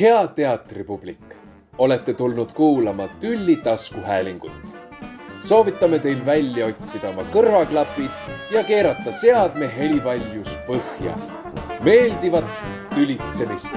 [0.00, 1.34] hea teatripublik,
[1.78, 4.52] olete tulnud kuulama Tülli taskuhäälingut.
[5.42, 11.16] soovitame teil välja otsida oma kõrvaklapid ja keerata seadme helivaljus põhja.
[11.84, 12.44] meeldivat
[12.94, 13.76] tülitsemist.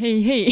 [0.00, 0.48] hei, hei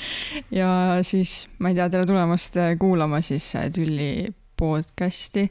[0.60, 5.50] ja siis ma ei tea, tere tulemast kuulama siis Tülli podcasti.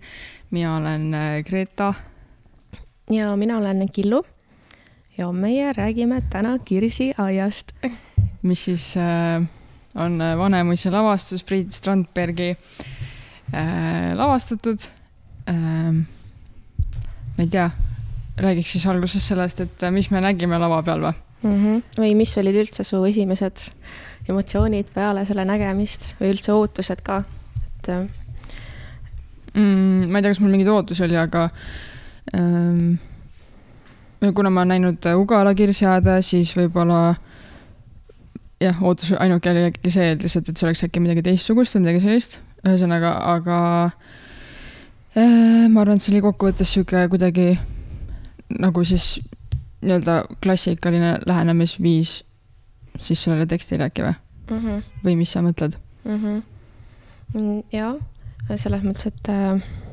[0.52, 1.12] mina olen
[1.46, 1.94] Greta.
[3.10, 4.24] ja mina olen Killu
[5.18, 7.74] ja meie räägime täna Kirsiaiast.
[8.42, 9.44] mis siis äh,
[9.96, 12.50] on Vanemuise lavastus Priit Strandbergi
[13.54, 14.80] äh, lavastatud
[15.50, 15.94] äh,.
[17.38, 17.70] ma ei tea,
[18.38, 21.54] räägiks siis alguses sellest, et mis me nägime lava peal või mm?
[21.54, 21.84] -hmm.
[22.00, 23.70] või mis olid üldse su esimesed
[24.30, 27.24] emotsioonid peale selle nägemist või üldse ootused ka,
[27.68, 28.06] et äh,
[29.54, 30.12] mm,?
[30.12, 31.50] ma ei tea, kas mul mingeid ootusi oli, aga
[32.36, 32.96] ähm,
[34.32, 37.16] kuna ma olen näinud äh, Ugala kirsiaeda, siis võib-olla
[38.64, 41.86] jah, ootus ainuke oli ikkagi see, et lihtsalt, et see oleks äkki midagi teistsugust või
[41.88, 42.40] midagi sellist.
[42.64, 43.60] ühesõnaga, aga
[45.20, 47.58] äh, ma arvan, et see oli kokkuvõttes sihuke kuidagi
[48.64, 49.18] nagu siis
[49.84, 52.22] nii-öelda klassikaline lähenemisviis
[53.00, 54.60] siis sellele tekstile äkki või mm?
[54.60, 54.84] -hmm.
[55.04, 56.16] või mis sa mõtled mhm.
[56.16, 56.44] mm?
[57.34, 57.64] -hmm.
[57.74, 57.98] jah,
[58.56, 59.92] selles mõttes, et äh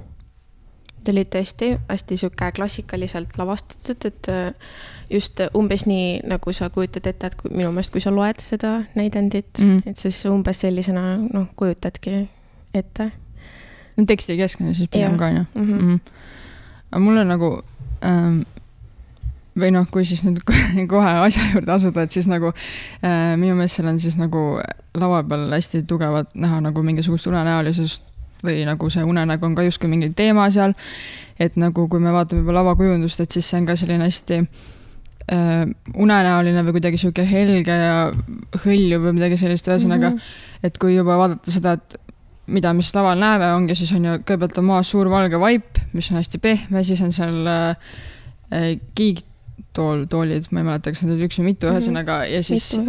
[1.04, 4.70] ta oli tõesti hästi sihuke klassikaliselt lavastatud, et äh,
[5.10, 8.80] just umbes nii, nagu sa kujutad ette, et kui, minu meelest, kui sa loed seda
[8.94, 9.90] näidendit mm, -hmm.
[9.90, 12.28] et siis umbes sellisena noh, kujutadki
[12.74, 13.10] ette.
[13.96, 15.78] no teksti keskne siis pigem ka on ju mm.
[15.78, 15.98] -hmm.
[16.92, 17.62] aga mulle nagu
[18.04, 18.40] ähm,
[19.58, 20.42] või noh, kui siis nüüd
[20.92, 22.52] kohe asja juurde asuda, et siis nagu
[23.04, 24.60] äh, minu meelest seal on siis nagu
[24.94, 28.02] lava peal hästi tugevalt näha nagu mingisugust unenäolisust
[28.44, 30.74] või nagu see unenägu on ka justkui mingi teema seal.
[31.40, 35.64] et nagu, kui me vaatame juba lavakujundust, et siis see on ka selline hästi äh,
[35.94, 37.96] unenäoline või kuidagi sihuke helge ja
[38.64, 40.16] hõljuv või midagi sellist, ühesõnaga mm.
[40.16, 40.68] -hmm.
[40.68, 41.98] et kui juba vaadata seda, et
[42.50, 45.80] mida me siis laval näeme, ongi siis on ju, kõigepealt on maas suur valge vaip,
[45.92, 47.90] mis on hästi pehme, siis on seal äh,
[48.52, 51.76] äh kiigtool, toolid, ma ei mäleta, kas neid oli üks või mitu, mhm.
[51.76, 52.34] ühesõnaga mm -hmm.
[52.34, 52.80] ja siis,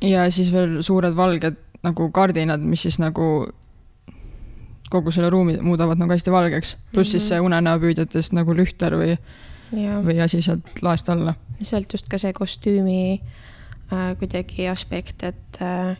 [0.00, 3.48] ja siis veel suured valged nagu kardinad, mis siis nagu
[4.90, 7.10] kogu selle ruumi muudavad nagu hästi valgeks, pluss mm -hmm.
[7.10, 7.28] siis mhm.
[7.28, 9.18] see unenäopüüdjatest nagu lühter või,
[10.04, 11.34] või asi sealt laest alla.
[11.62, 13.20] sealt just ka see kostüümi
[13.92, 15.96] äh, kuidagi aspekt, et äh,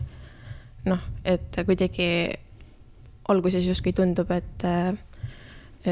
[0.85, 2.33] noh, et kuidagi
[3.27, 4.93] alguses justkui tundub, et äh,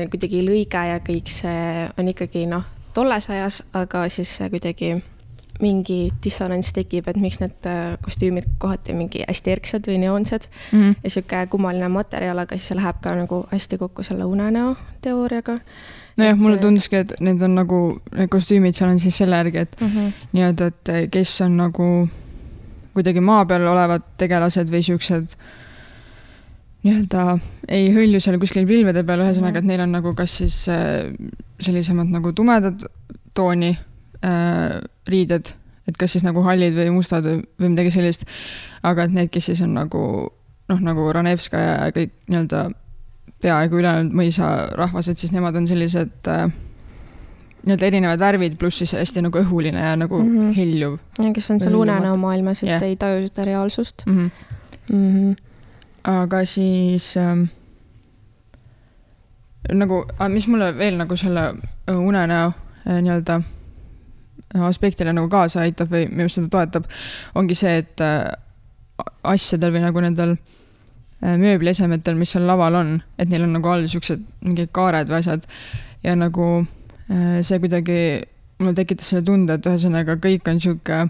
[0.10, 2.64] kuidagi lõige ja kõik see on ikkagi noh,
[2.94, 5.04] tolles ajas, aga siis kuidagi
[5.62, 10.82] mingi dissonants tekib, et miks need äh, kostüümid kohati mingi hästi erksad või neoonsed mm
[10.82, 10.96] -hmm.
[11.04, 15.60] ja sihuke kummaline materjal, aga siis see läheb ka nagu hästi kokku selle unenäo teooriaga.
[16.18, 19.58] nojah, mulle äh, tunduski, et need on nagu, need kostüümid seal on siis selle järgi,
[19.58, 20.12] et mm -hmm.
[20.32, 22.10] nii-öelda, et äh, kes on nagu
[22.94, 25.36] kuidagi maa peal olevad tegelased või siuksed
[26.84, 29.66] nii-öelda ei hõlju seal kuskil pilvede peal, ühesõnaga, mhm.
[29.66, 30.66] et neil on nagu kas siis
[31.60, 32.88] sellisemad nagu tumedad
[33.34, 33.78] tooni
[34.26, 35.54] äh, riided,
[35.88, 38.26] et kas siis nagu hallid või mustad või, või midagi sellist.
[38.84, 40.02] aga et need, kes siis on nagu
[40.70, 42.68] noh, nagu Ranevskaja ja kõik nii-öelda
[43.42, 46.48] peaaegu ülejäänud mõisarahvas, et siis nemad on sellised äh,
[47.66, 50.54] nii-öelda erinevad värvid, pluss siis hästi nagu õhuline ja nagu mm -hmm.
[50.58, 50.98] heljuv.
[51.24, 52.84] ja kes on seal unenäo maailmas, et yeah.
[52.84, 54.18] ei taju seda reaalsust mm.
[54.18, 54.32] -hmm.
[54.96, 55.36] Mm -hmm.
[56.04, 57.44] aga siis ähm,
[59.74, 61.56] nagu, mis mulle veel nagu selle
[61.90, 63.42] unenäo äh, nii-öelda
[64.54, 66.90] aspektile nagu kaasa aitab või minu arust seda toetab,
[67.36, 68.28] ongi see, et äh,
[69.24, 73.88] asjadel või nagu nendel äh, mööbliesemetel, mis seal laval on, et neil on nagu all
[73.92, 75.48] siuksed mingid kaared või asjad
[76.06, 78.00] ja nagu äh, see kuidagi
[78.60, 81.08] mulle tekitas selle tunde, et ühesõnaga kõik on sihuke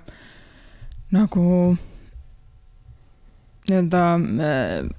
[1.14, 1.48] nagu
[3.66, 4.02] nii-öelda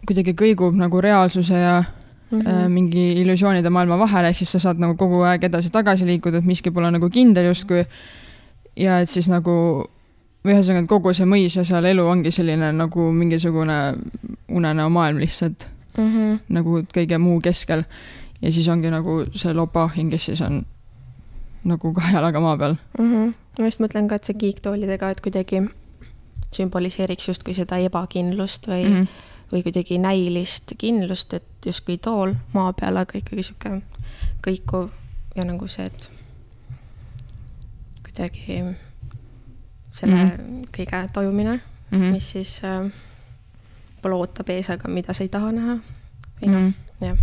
[0.07, 1.79] kuidagi kõigub nagu reaalsuse ja
[2.27, 2.69] Mm -hmm.
[2.69, 6.71] mingi illusioonide maailma vahel, ehk siis sa saad nagu kogu aeg edasi-tagasi liikuda, et miski
[6.71, 7.85] pole nagu kindel justkui
[8.77, 9.87] ja et siis nagu
[10.47, 13.79] ühesõnaga, et kogu see mõis ja seal elu ongi selline nagu mingisugune
[14.53, 16.07] unenäomaailm lihtsalt mm.
[16.13, 16.39] -hmm.
[16.49, 17.85] nagu kõige muu keskel.
[18.43, 20.67] ja siis ongi nagu see Lopahhin, kes siis on
[21.65, 23.13] nagu kahe jalaga maa peal mm.
[23.13, 23.35] -hmm.
[23.59, 25.63] ma just mõtlen ka, et see kiiktoolidega, et kuidagi
[26.55, 29.07] sümboliseeriks justkui seda ebakindlust või mm, -hmm.
[29.53, 33.81] või kuidagi näilist kindlust, et justkui tool maa peal, aga ikkagi sihuke
[34.47, 34.89] kõikuv
[35.37, 36.11] ja nagu see, et
[38.17, 38.75] kuidagi
[39.91, 40.69] selle mm -hmm.
[40.77, 41.61] kõige tajumine
[41.91, 42.13] mm, -hmm.
[42.13, 42.91] mis siis äh,
[43.97, 45.79] võib-olla ootab ees, aga mida sa ei taha näha.
[46.41, 47.19] või noh mm -hmm., jah.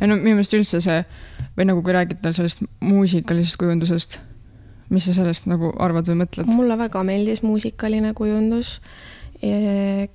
[0.00, 1.04] ja no minu meelest üldse see
[1.58, 4.20] või nagu kui räägida sellest muusikalisest kujundusest
[4.90, 6.46] mis sa sellest nagu arvad või mõtled?
[6.46, 8.80] mulle väga meeldis muusikaline kujundus.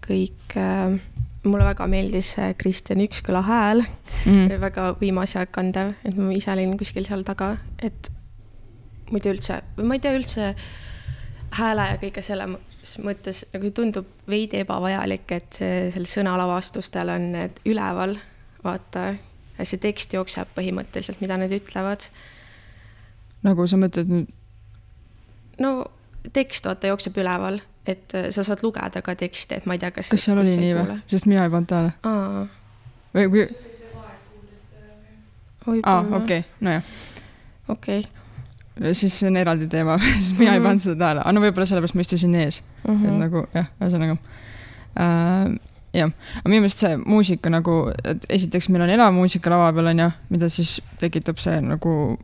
[0.07, 0.99] kõik äh,
[1.43, 3.83] mulle väga meeldis Kristjan Üksküla hääl
[4.25, 8.11] mm., väga võimas ja kandev, et ma ise olin kuskil seal taga, et
[9.11, 10.53] muidu üldse, või ma ei tea üldse
[11.57, 17.59] hääle ja kõige selles mõttes nagu tundub veidi ebavajalik, et see, seal sõnalavastustel on need
[17.69, 18.17] üleval,
[18.63, 19.13] vaata,
[19.61, 22.09] see tekst jookseb põhimõtteliselt, mida nad ütlevad.
[23.43, 24.33] nagu sa mõtled nüüd?
[25.61, 25.75] no
[26.33, 30.09] tekst, vaata, jookseb üleval, et sa saad lugeda ka teksti, et ma ei tea, kas
[30.13, 30.97] kas seal oli nii või?
[31.11, 31.91] sest mina ei pannud tähele.
[33.13, 33.47] või kui
[35.83, 36.91] aa, okei, nojah.
[37.69, 38.22] okei okay
[38.91, 40.53] siis see on eraldi teema sest mina mm -hmm.
[40.53, 40.67] ei mhm.
[40.67, 43.05] pannud seda tähele, aga no võib-olla sellepärast ma istusin ees mm, -hmm.
[43.05, 43.19] et mhm.
[43.19, 44.17] nagu jah, ühesõnaga
[44.99, 45.59] äh,
[45.93, 50.09] jah, aga minu meelest see muusika nagu, et esiteks meil on elamuusika lava peal onju,
[50.29, 52.17] mida siis tekitab see nagu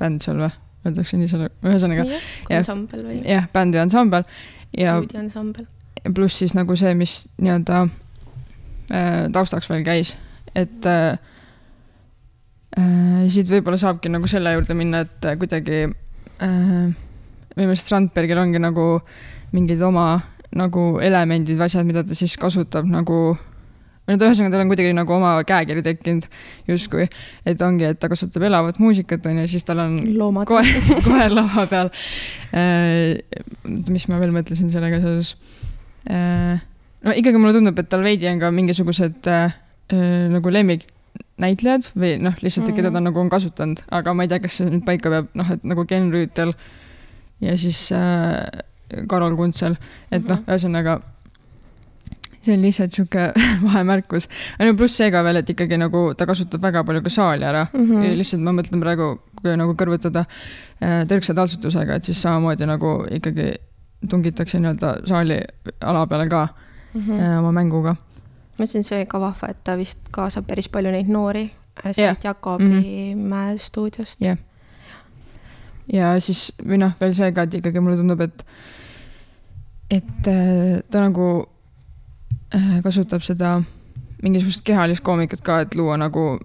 [0.00, 0.50] bänd seal või,
[0.86, 2.06] öeldakse nii selle, ühesõnaga.
[2.58, 3.20] ansambel või?
[3.28, 4.24] jah, bänd või ansambel
[4.78, 4.96] ja.
[5.14, 5.66] ansambel.
[6.14, 10.16] pluss siis nagu see, mis nii-öelda äh, taustaks veel käis,
[10.54, 11.29] et äh, äh,
[13.32, 16.90] siit võib-olla saabki nagu selle juurde minna, et äh, kuidagi äh,
[17.56, 18.86] minu meelest Strandbergil ongi nagu
[19.54, 20.12] mingid oma
[20.56, 23.20] nagu elemendid või asjad, mida ta siis kasutab nagu
[24.10, 26.26] või no ühesõnaga, tal on kuidagi nagu oma käekiri tekkinud
[26.70, 27.06] justkui,
[27.46, 30.48] et ongi, et ta kasutab elavat muusikat, onju, siis tal on Loomad.
[30.50, 30.66] koer,
[31.06, 31.92] koer laua peal
[32.50, 33.20] äh,.
[33.90, 35.36] mis ma veel mõtlesin sellega seoses
[36.10, 36.58] äh,.
[37.06, 39.54] no ikkagi mulle tundub, et tal veidi on ka mingisugused äh,
[40.34, 40.88] nagu lemmik
[41.40, 44.58] näitlejad või noh, lihtsalt mm, keda ta nagu on kasutanud, aga ma ei tea, kas
[44.60, 46.52] see nüüd paika peab, noh, et nagu Ken Rüütel
[47.44, 48.44] ja siis äh,
[49.08, 49.78] Karol Kuntsel,
[50.10, 50.28] et mm -hmm.
[50.28, 50.50] noh, mhm.
[50.50, 51.00] ühesõnaga
[52.40, 53.32] see on lihtsalt sihuke
[53.66, 54.28] vahemärkus.
[54.58, 57.66] no pluss see ka veel, et ikkagi nagu ta kasutab väga palju ka saali ära
[57.72, 57.86] mm.
[57.86, 58.16] -hmm.
[58.16, 60.24] lihtsalt ma mõtlen praegu, kui nagu kõrvutada
[60.80, 63.54] äh, tõrksa taltsutusega, et siis samamoodi nagu ikkagi
[64.08, 65.40] tungitakse nii-öelda saali
[65.80, 66.48] ala peale ka
[66.94, 67.38] mm -hmm.
[67.38, 67.96] oma mänguga
[68.60, 71.98] ma ütlesin, see ka vahva, et ta vist kaasab päris palju neid noori äh, sealt
[71.98, 72.16] yeah.
[72.24, 73.28] Jakobi mm -hmm.
[73.32, 74.20] mäe stuudiost.
[74.22, 74.38] yeah..
[75.92, 78.44] ja siis, või noh, veel see ka, et ikkagi mulle tundub, et,
[79.90, 81.46] et äh, ta nagu
[82.54, 83.62] äh, kasutab seda
[84.22, 86.38] mingisugust kehalist koomikat ka, et luua nagu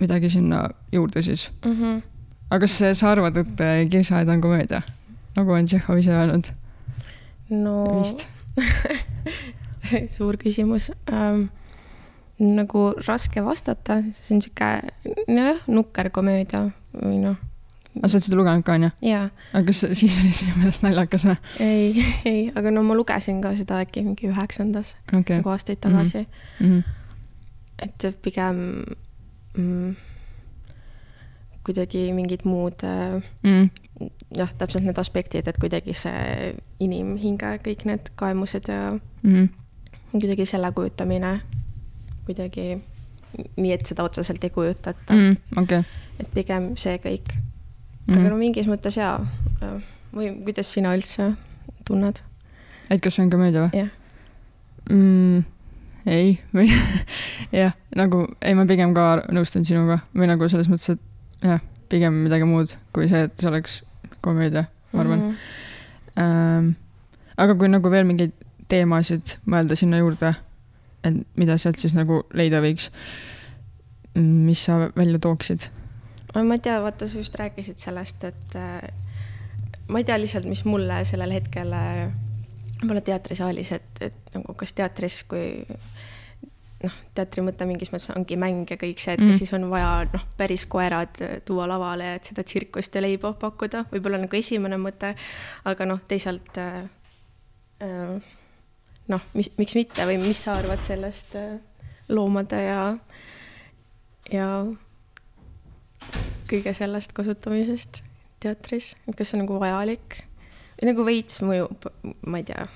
[0.00, 1.72] midagi sinna juurde siis mm.
[1.72, 2.02] -hmm.
[2.50, 4.82] aga kas sa arvad, et Kirsaaed on komöödia,
[5.36, 6.52] nagu on Tšehhov ise öelnud?
[7.50, 8.26] no vist
[10.16, 11.48] suur küsimus ähm,.
[12.38, 14.66] nagu raske vastata, see on sihuke,
[15.24, 17.38] nojah, nukker komöödia või noh.
[17.96, 18.90] aga sa oled seda lugenud ka, onju?
[19.08, 21.38] aga kas siis oli sinu meelest naljakas või?
[21.64, 26.26] ei, ei, aga no ma lugesin ka seda äkki mingi üheksandas okay., nagu aastaid tagasi
[26.26, 26.66] mm.
[26.66, 26.82] -hmm.
[27.88, 28.60] et pigem
[29.56, 29.96] mm,
[31.64, 33.70] kuidagi mingid muud mm.
[34.36, 36.52] jah, täpselt need aspektid, et kuidagi see
[36.84, 39.46] inimhinge, kõik need kaemused ja mm
[40.20, 41.40] kuidagi selle kujutamine
[42.26, 42.66] kuidagi
[43.56, 45.36] nii, et seda otseselt ei kujutata mm,.
[45.62, 45.84] Okay.
[46.20, 47.34] et pigem see kõik
[48.06, 48.16] mm..
[48.16, 49.18] aga no mingis mõttes jaa.
[50.14, 51.32] või kuidas sina üldse
[51.88, 52.22] tunned?
[52.90, 53.82] et kas see on komöödia või?
[53.84, 53.92] jah
[54.90, 55.44] mm,.
[56.06, 56.70] ei, või
[57.62, 61.62] jah, nagu ei, ma pigem ka nõustun sinuga või nagu selles mõttes, et jah,
[61.92, 63.82] pigem midagi muud kui see, et see oleks
[64.24, 65.30] komöödia, ma arvan mm.
[65.30, 65.62] -hmm.
[66.16, 66.68] Ähm,
[67.36, 68.32] aga kui nagu veel mingeid
[68.68, 70.34] teemasid mõelda sinna juurde,
[71.06, 72.90] et mida sealt siis nagu leida võiks.
[74.16, 75.70] mis sa välja tooksid?
[76.36, 78.82] ma ei tea, vaata, sa just rääkisid sellest, et äh,
[79.88, 82.10] ma ei tea lihtsalt, mis mulle sellel hetkel äh,
[82.80, 85.64] võib-olla teatrisaalis, et, et nagu kas teatris, kui
[86.82, 89.36] noh, teatri mõte mingis mõttes ongi mäng ja kõik see, et mm.
[89.38, 94.20] siis on vaja noh, päris koerad tuua lavale, et seda tsirkust ja leiba pakkuda, võib-olla
[94.22, 95.14] nagu esimene mõte,
[95.68, 96.82] aga noh, teisalt äh,
[97.84, 98.34] äh,
[99.12, 101.56] noh, mis, miks mitte või mis sa arvad sellest äh,
[102.08, 102.80] loomade ja,
[104.32, 104.48] ja
[106.50, 108.02] kõige sellest kasutamisest
[108.42, 110.22] teatris, kas see on nagu vajalik?
[110.84, 111.86] nagu veits mõjub,
[112.28, 112.66] ma ei tea.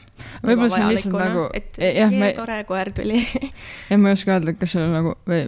[0.40, 1.42] võib-olla see on lihtsalt nagu.
[1.52, 2.30] e, jah, me...
[2.32, 3.18] tore koer tuli
[3.90, 5.42] jah, ma ei oska öelda, kas seal on nagu või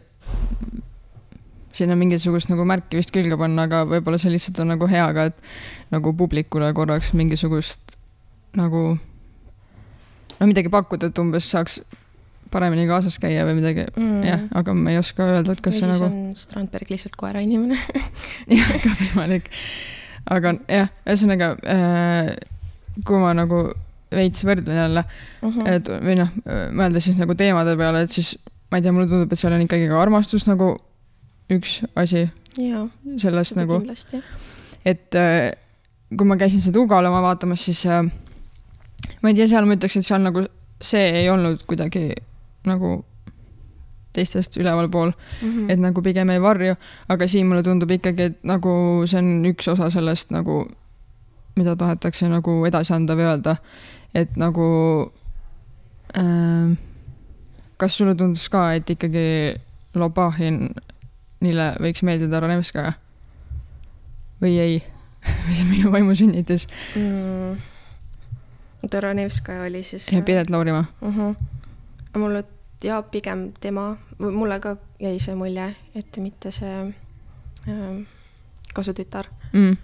[1.73, 5.31] sinna mingisugust nagu märki vist külge panna, aga võib-olla see lihtsalt on nagu hea ka,
[5.33, 7.97] et nagu publikule korraks mingisugust
[8.59, 8.99] nagu
[10.43, 11.79] no midagi pakkuda, et umbes saaks
[12.53, 15.81] paremini kaasas käia või midagi mm., jah, aga ma ei oska öelda, et kas või
[15.81, 16.11] see nagu.
[16.37, 17.79] Strandberg lihtsalt koerainimene
[18.59, 19.49] jah, ka võimalik.
[20.35, 22.35] aga jah, ühesõnaga äh,
[23.07, 23.65] kui ma nagu
[24.13, 25.61] veits võrdlen jälle uh, mhm.
[25.61, 25.71] -huh.
[25.73, 26.33] et või noh,
[26.77, 28.35] mõelda siis nagu teemade peale, et siis
[28.71, 30.75] ma ei tea, mulle tundub, et seal on ikkagi ka armastus nagu
[31.53, 32.27] üks asi.
[33.21, 33.81] sellest nagu.
[34.85, 35.53] et äh,
[36.13, 38.05] kui ma käisin seda Ugala oma vaatamas, siis äh,
[39.23, 40.45] ma ei tea, seal ma ütleks, et seal nagu
[40.83, 42.11] see ei olnud kuidagi
[42.67, 43.01] nagu
[44.13, 45.71] teistest ülevalpool mm, -hmm.
[45.73, 46.75] et nagu pigem ei varju,
[47.09, 50.67] aga siin mulle tundub ikkagi, et nagu see on üks osa sellest nagu,
[51.57, 53.57] mida tahetakse nagu edasi anda või öelda,
[54.15, 54.69] et nagu
[56.19, 56.77] äh,
[57.77, 59.55] kas sulle tundus ka, et ikkagi
[59.95, 62.93] Lobahinile võiks meeldida Ranevskaja
[64.43, 64.83] või ei
[65.47, 67.72] või see on minu vaimusünnitis mm.?
[68.91, 70.13] Taranevskaja oli siis.
[70.13, 71.15] ja Piret Laurimaa uh.
[71.17, 71.35] -huh.
[72.19, 72.45] mulle
[72.85, 76.95] ja pigem tema, mulle ka jäi see mulje, et mitte see
[77.69, 78.07] äh,
[78.75, 79.77] kasutütar mm.,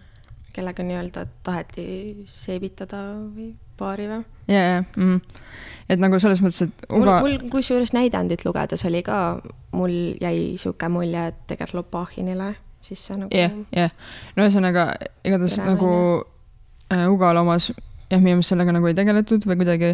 [0.53, 1.85] kellega nii-öelda taheti
[2.27, 3.03] seebitada
[3.37, 4.25] või paari või?
[4.49, 5.21] ja, ja mm.,
[5.89, 7.21] et nagu selles mõttes, et Uga....
[7.21, 9.39] mul, mul kusjuures näidendit lugedes oli ka,
[9.73, 13.31] mul jäi sihuke mulje, et tegelikult Lopahhinile siis see nagu.
[13.35, 13.95] jah, jah,
[14.37, 14.89] no ühesõnaga
[15.27, 15.93] igatahes nagu
[16.93, 17.71] äh, Ugal omas
[18.11, 19.91] jah, minu meelest sellega nagu ei tegeletud või kuidagi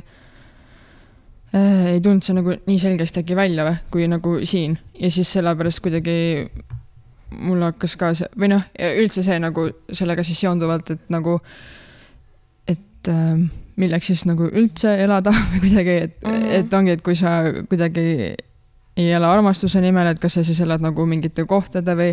[1.55, 5.33] äh, ei tulnud see nagu nii selgesti äkki välja või, kui nagu siin ja siis
[5.37, 6.17] sellepärast kuidagi
[7.35, 8.65] mul hakkas ka see või noh,
[9.03, 11.39] üldse see nagu sellega siis seonduvalt, et nagu,
[12.71, 13.37] et äh,
[13.81, 16.59] milleks siis nagu üldse elada või kuidagi, et mm, -hmm.
[16.61, 18.09] et ongi, et kui sa kuidagi
[18.95, 22.13] ei ela armastuse nimel, et kas sa siis elad nagu mingite kohtade või,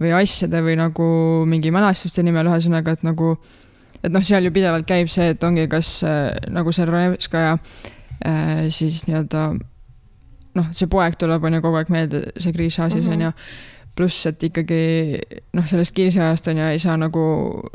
[0.00, 1.06] või asjade või nagu
[1.46, 3.36] mingi mälestuste nimel, ühesõnaga, et nagu
[4.02, 8.68] et noh, seal ju pidevalt käib see, et ongi, kas äh, nagu see Ronevskaja äh,
[8.74, 9.48] siis nii-öelda
[10.58, 13.14] noh, see poeg tuleb, on ju, kogu aeg meelde, see Grisha siis mm -hmm.
[13.14, 13.32] on ju,
[13.98, 14.80] pluss, et ikkagi
[15.58, 17.22] noh, sellest kirsiajast on ju, ei saa nagu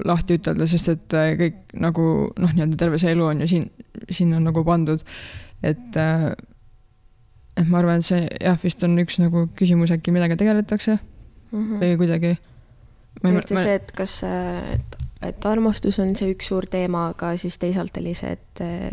[0.05, 3.69] lahti ütelda, sest et äh, kõik nagu noh, nii-öelda terve see elu on ju siin,
[4.09, 5.03] sinna on nagu pandud,
[5.63, 5.99] et
[7.57, 10.97] et ma arvan, et see jah, vist on üks nagu küsimus äkki, millega tegeletakse
[11.51, 11.79] mm -hmm.
[11.81, 12.37] või kuidagi.
[13.23, 17.97] eriti see, et kas, et et armastus on see üks suur teema, aga siis teisalt
[17.99, 18.87] oli see, et eh,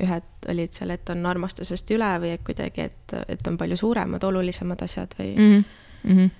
[0.00, 4.24] ühed olid seal, et on armastusest üle või et kuidagi, et, et on palju suuremad,
[4.24, 5.64] olulisemad asjad või mm.
[6.04, 6.30] -hmm.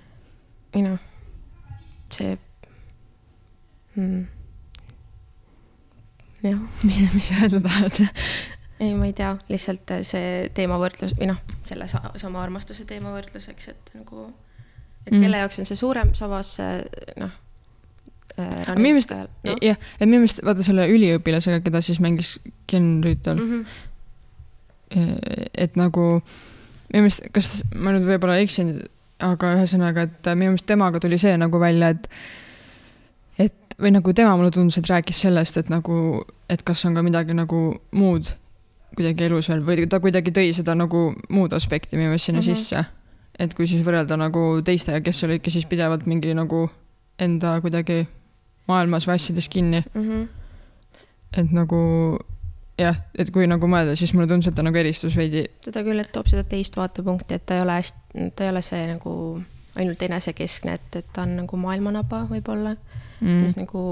[0.75, 1.03] või noh,
[2.11, 2.37] see
[3.95, 4.23] mm..
[6.47, 6.63] jah.
[6.87, 8.01] mis, mis sa öelda tahad?
[8.81, 14.31] ei, ma ei tea, lihtsalt see teemavõrdlus või noh, selle sama armastuse teemavõrdluseks, et nagu,
[15.05, 15.39] et kelle mm.
[15.43, 16.57] jaoks on see suurem, samas
[17.21, 17.39] noh
[18.39, 19.55] äh, minu meelest, no?
[19.61, 22.35] jah, et minu meelest vaata selle üliõpilasega, keda siis mängis
[22.69, 23.51] Ken Rüütel mm.
[23.51, 25.17] -hmm.
[25.53, 26.07] et nagu
[26.91, 28.75] minu meelest, kas ma nüüd võib-olla eksin,
[29.21, 32.09] aga ühesõnaga, et minu meelest temaga tuli see nagu välja, et
[33.39, 37.01] et või nagu tema mulle tundus, et rääkis sellest, et nagu, et kas on ka
[37.05, 38.35] midagi nagu muud
[38.95, 42.47] kuidagi elus veel või ta kuidagi tõi seda nagu muud aspekti minu meelest sinna mm
[42.47, 42.55] -hmm.
[42.55, 42.85] sisse.
[43.39, 46.69] et kui siis võrrelda nagu teistega, kes olidki siis pidevalt mingi nagu
[47.19, 48.07] enda kuidagi
[48.71, 50.03] maailmas või asjades kinni mm.
[50.07, 50.27] -hmm.
[51.43, 51.81] et nagu
[52.81, 55.45] jah, et kui nagu mõelda, siis mulle tundus, et ta nagu eristus veidi.
[55.65, 58.63] seda küll, et toob seda teist vaatepunkti, et ta ei ole hästi, ta ei ole
[58.65, 59.13] see nagu
[59.79, 63.83] ainult enesekeskne, et, et ta on nagu maailmanaba võib-olla mm., mis nagu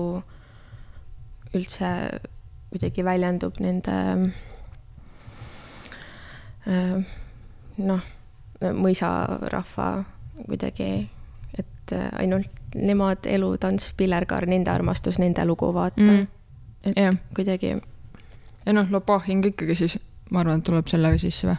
[1.56, 1.90] üldse
[2.70, 3.96] kuidagi väljendub nende
[6.70, 7.16] äh,
[7.80, 8.10] noh,
[8.60, 9.90] mõisarahva
[10.46, 10.92] kuidagi,
[11.58, 16.28] et ainult nemad, elu, tants, pillerkaar, nende armastus, nende lugu, vaata mm..
[16.84, 17.16] et yeah.
[17.36, 17.78] kuidagi.
[18.66, 19.98] ja noh, Lopahing ikkagi siis,
[20.32, 21.58] ma arvan, et tuleb sellega sisse või?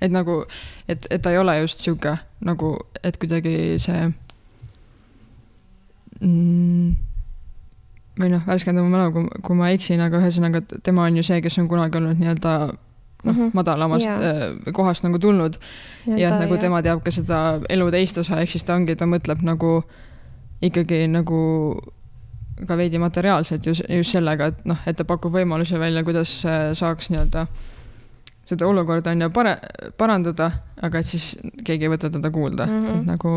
[0.00, 0.42] et nagu,
[0.88, 2.16] et, et ta ei ole just sihuke
[2.46, 4.10] nagu, et kuidagi see
[6.20, 6.92] mm,
[8.20, 11.40] või noh, värskenda mu mälu, kui, kui ma eksin, aga ühesõnaga, tema on ju see,
[11.44, 12.54] kes on kunagi olnud nii-öelda
[13.20, 14.72] noh mm -hmm., madalamast yeah.
[14.72, 15.58] kohast nagu tulnud.
[16.06, 16.60] ja, ja et nagu jah.
[16.60, 20.09] tema teab ka seda elu teist osa, ehk siis ta ongi, ta mõtleb nagu äh,
[20.62, 21.40] ikkagi nagu
[22.66, 26.42] ka veidi materiaalselt just, just sellega, et noh, et ta pakub võimalusi välja, kuidas
[26.76, 27.46] saaks nii-öelda
[28.50, 29.58] seda olukorda on ju pare-,
[29.98, 30.50] parandada,
[30.82, 31.32] aga et siis
[31.64, 33.00] keegi ei võta teda kuulda mm, -hmm.
[33.00, 33.34] et nagu.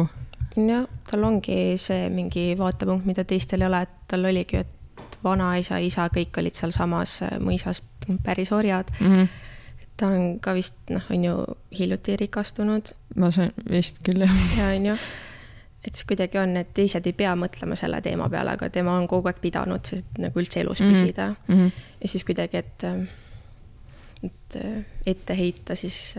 [0.56, 5.80] jah, tal ongi see mingi vaatepunkt, mida teistel ei ole, et tal oligi, et vanaisa,
[5.80, 7.82] isa, kõik olid sealsamas mõisas
[8.24, 9.08] päris orjad mm.
[9.08, 9.27] -hmm.
[9.98, 11.36] ta on ka vist noh, on ju
[11.80, 12.96] hiljuti rikastunud.
[13.15, 14.58] ma sain vist küll jah.
[14.58, 14.98] ja on ju
[15.88, 19.08] et siis kuidagi on, et teised ei pea mõtlema selle teema peale, aga tema on
[19.08, 20.90] kogu aeg pidanud siis nagu üldse elus -hmm.
[20.92, 21.56] püsida mm.
[21.56, 21.72] -hmm.
[22.02, 22.84] ja siis kuidagi, et,
[24.24, 24.60] et
[25.06, 26.16] ette heita siis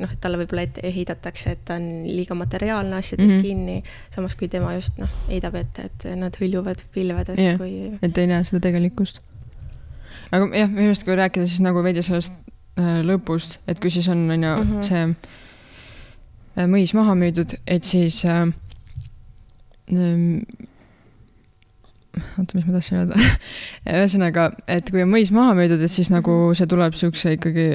[0.00, 3.42] noh, et talle võib-olla ette heidetakse, et ta on liiga materiaalne asjades mm -hmm.
[3.42, 3.82] kinni,
[4.14, 7.98] samas kui tema just noh, heidab ette, et nad hõljuvad pilvedes yeah, kui.
[8.02, 9.20] et ei näe seda tegelikkust.
[10.32, 12.34] aga jah, minu arust, kui rääkida siis nagu veidi sellest
[12.78, 14.82] äh, lõpust, et kui siis on, on ju -hmm.
[14.82, 15.04] see
[16.58, 18.48] äh, mõis maha müüdud, et siis äh,
[22.38, 23.20] oota, mis ma tahtsin öelda?
[23.98, 27.68] Ühesõnaga, et kui on mõis maha müüdud, et siis nagu see tuleb siukse ikkagi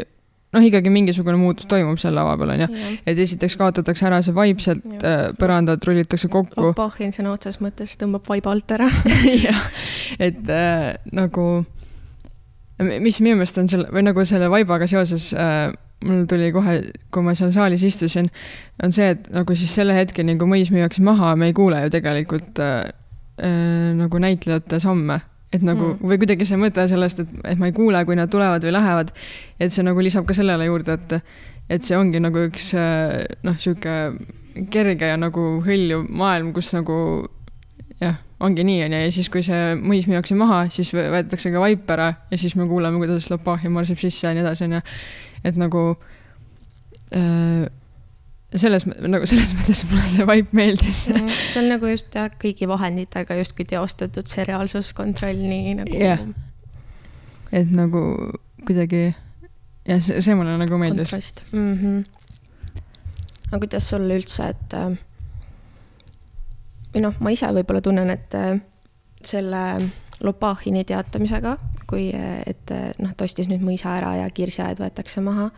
[0.56, 2.68] noh, ikkagi mingisugune muutus toimub seal lava peal, onju.
[3.08, 6.70] et esiteks kaotatakse ära see vaip sealt äh, põrandalt, rullitakse kokku.
[6.70, 8.90] Lopahhin sõna otseses mõttes tõmbab vaiba alt ära.
[9.46, 9.64] Jah,
[10.20, 11.48] et äh, nagu,
[12.80, 15.68] mis minu meelest on selle, või nagu selle vaibaga seoses äh,
[16.06, 16.78] mul tuli kohe,
[17.14, 18.30] kui ma seal saalis istusin,
[18.84, 21.94] on see, et nagu siis selle hetkeni, kui mõis müüakse maha, me ei kuule ju
[21.94, 22.76] tegelikult äh,
[23.42, 25.22] äh, nagu näitlejate samme
[25.54, 26.08] et nagu mm.
[26.10, 29.14] või kuidagi see mõte sellest, et, et ma ei kuule, kui nad tulevad või lähevad,
[29.62, 31.38] et see nagu lisab ka sellele juurde, et,
[31.78, 33.96] et see ongi nagu üks noh, sihuke
[34.72, 36.98] kerge ja nagu hõljuv maailm, kus nagu
[38.02, 41.90] jah, ongi nii, onju, ja siis, kui see mõis müüakse maha, siis võetakse ka vaip
[41.96, 44.84] ära ja siis me kuuleme, kuidas Lopahi marsib sisse ja nii edasi, onju.
[45.46, 45.84] Et nagu
[47.16, 47.66] äh,
[48.56, 51.30] selles, nagu selles mõttes mulle see vibe meeldis mm,.
[51.34, 56.24] see on nagu just jah, kõigi vahenditega justkui teostatud see reaalsuskontroll, nii nagu yeah..
[57.52, 58.04] et nagu
[58.66, 61.34] kuidagi jah, see, see mulle nagu meeldis.
[61.52, 61.74] mm.
[61.82, 62.06] -hmm.
[63.52, 64.96] aga kuidas sulle üldse, et äh,
[66.94, 68.58] või noh, ma ise võib-olla tunnen, et äh,
[69.26, 69.66] selle
[70.24, 71.58] Lopahini teatamisega,
[71.90, 72.72] kui, et
[73.04, 75.50] noh, ta ostis nüüd mõisa ära ja kirsiaed võetakse maha.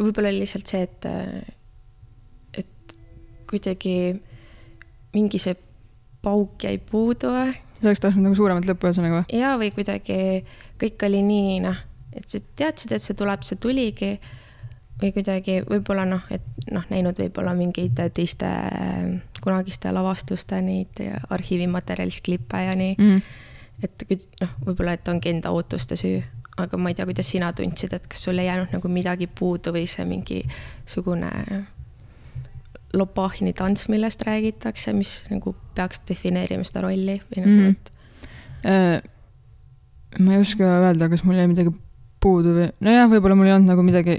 [0.00, 1.08] võib-olla oli lihtsalt see, et
[3.52, 3.96] kuidagi
[5.12, 5.52] mingi see
[6.24, 7.28] pauk jäi puudu
[7.82, 9.40] sa oleks tahtnud nagu suuremat lõppu ühesõnaga või?
[9.40, 10.18] jaa, või kuidagi
[10.80, 11.78] kõik oli nii noh,
[12.14, 14.12] et sa teadsid, et see tuleb, see tuligi
[15.00, 18.50] või kuidagi võib-olla noh, et noh, näinud võib-olla mingeid teiste
[19.42, 23.20] kunagiste lavastuste neid arhiivimaterjalist klippe ja nii mm.
[23.88, 24.06] et
[24.42, 26.22] noh, võib-olla, et ongi enda ootuste süü,
[26.60, 29.74] aga ma ei tea, kuidas sina tundsid, et kas sul ei jäänud nagu midagi puudu
[29.74, 31.32] või see mingisugune
[32.92, 39.12] Lopahini tants, millest räägitakse, mis nagu peaks defineerima seda rolli või nagu mm., et äh,?
[40.20, 41.72] ma ei oska öelda, kas mul jäi midagi
[42.22, 44.18] puudu või, nojah, võib-olla mul ei olnud nagu midagi.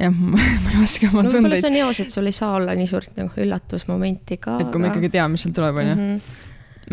[0.00, 0.38] Jah, ma
[0.72, 1.60] ei oska oma no, tundeid.
[1.60, 4.58] see on eos, et sul ei saa olla nii suurt nagu üllatusmomenti ka.
[4.62, 5.94] et kui ma ikkagi tean, mis sealt tuleb, onju.
[5.94, 6.40] Mhm.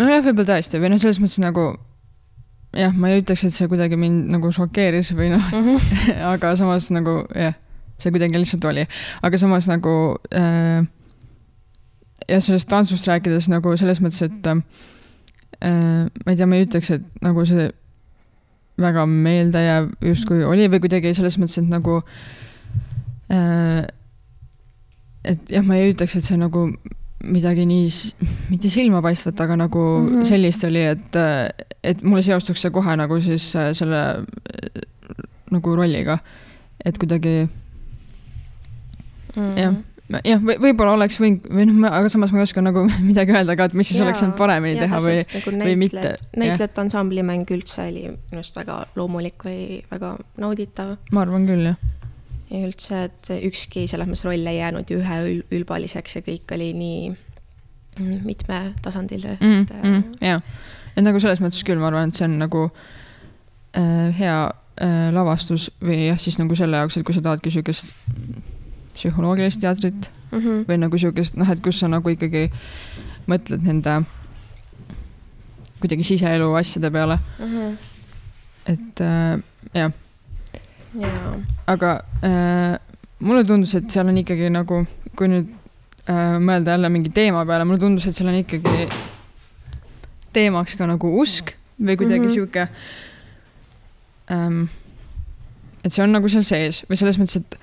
[0.02, 1.66] nojah, võib-olla tõesti või noh, selles mõttes nagu
[2.78, 6.24] jah, ma ei ütleks, et see kuidagi mind nagu šokeeris või noh mm, -hmm.
[6.34, 7.58] aga samas nagu jah
[8.02, 8.88] see kuidagi lihtsalt oli,
[9.22, 9.96] aga samas nagu
[10.34, 10.86] äh,
[12.30, 14.62] jah, sellest tantsust rääkides nagu selles mõttes, et äh,
[15.62, 17.70] ma ei tea, ma ei ütleks, et nagu see
[18.82, 22.50] väga meeldejääv justkui oli või kuidagi selles mõttes, et nagu äh,
[25.24, 26.66] et jah, ma ei ütleks, et see nagu
[27.22, 27.90] midagi nii,
[28.50, 30.26] mitte silmapaistvat, aga nagu mm -hmm.
[30.26, 31.20] sellist oli, et,
[31.84, 34.26] et mulle seostuks see kohe nagu siis äh, selle
[35.52, 36.18] nagu rolliga.
[36.86, 37.48] et kuidagi
[39.36, 39.58] mm.
[39.58, 39.74] jah
[40.26, 43.56] jah, või võib-olla oleks võinud või noh, aga samas ma ei oska nagu midagi öelda
[43.60, 46.16] ka, et mis siis ja, oleks saanud paremini ja, teha või, nagu või mitte.
[46.38, 50.96] näitlejate ansamblimäng üldse oli minu arust väga loomulik või väga nauditav.
[51.12, 51.78] ma arvan küll, jah.
[52.52, 57.12] Ja üldse, et ükski selles mõttes roll ei jäänud ju üheülbaliseks ja kõik oli nii
[58.00, 59.62] mitmetasandil mm,.
[59.62, 59.74] Et...
[59.84, 60.42] Mm, jah,
[60.96, 65.70] et nagu selles mõttes küll, ma arvan, et see on nagu äh, hea äh, lavastus
[65.84, 67.94] või jah, siis nagu selle jaoks, et kui sa tahadki siukest
[68.96, 70.66] psühholoogilist teatrit mm -hmm.
[70.68, 72.50] või nagu siukest, noh, et kus sa nagu ikkagi
[73.32, 74.02] mõtled nende
[75.80, 77.46] kuidagi siseelu asjade peale mm.
[77.46, 77.78] -hmm.
[78.66, 80.01] et äh, jah
[81.00, 81.38] yeah..
[81.68, 82.80] aga äh,
[83.20, 84.84] mulle tundus, et seal on ikkagi nagu,
[85.18, 85.50] kui nüüd
[86.10, 88.88] äh, mõelda jälle mingi teema peale, mulle tundus, et seal on ikkagi
[90.36, 92.34] teemaks ka nagu usk või kuidagi mm -hmm.
[92.34, 92.68] sihuke
[94.32, 94.64] ähm,.
[95.84, 97.58] et see on nagu seal sees või selles mõttes, et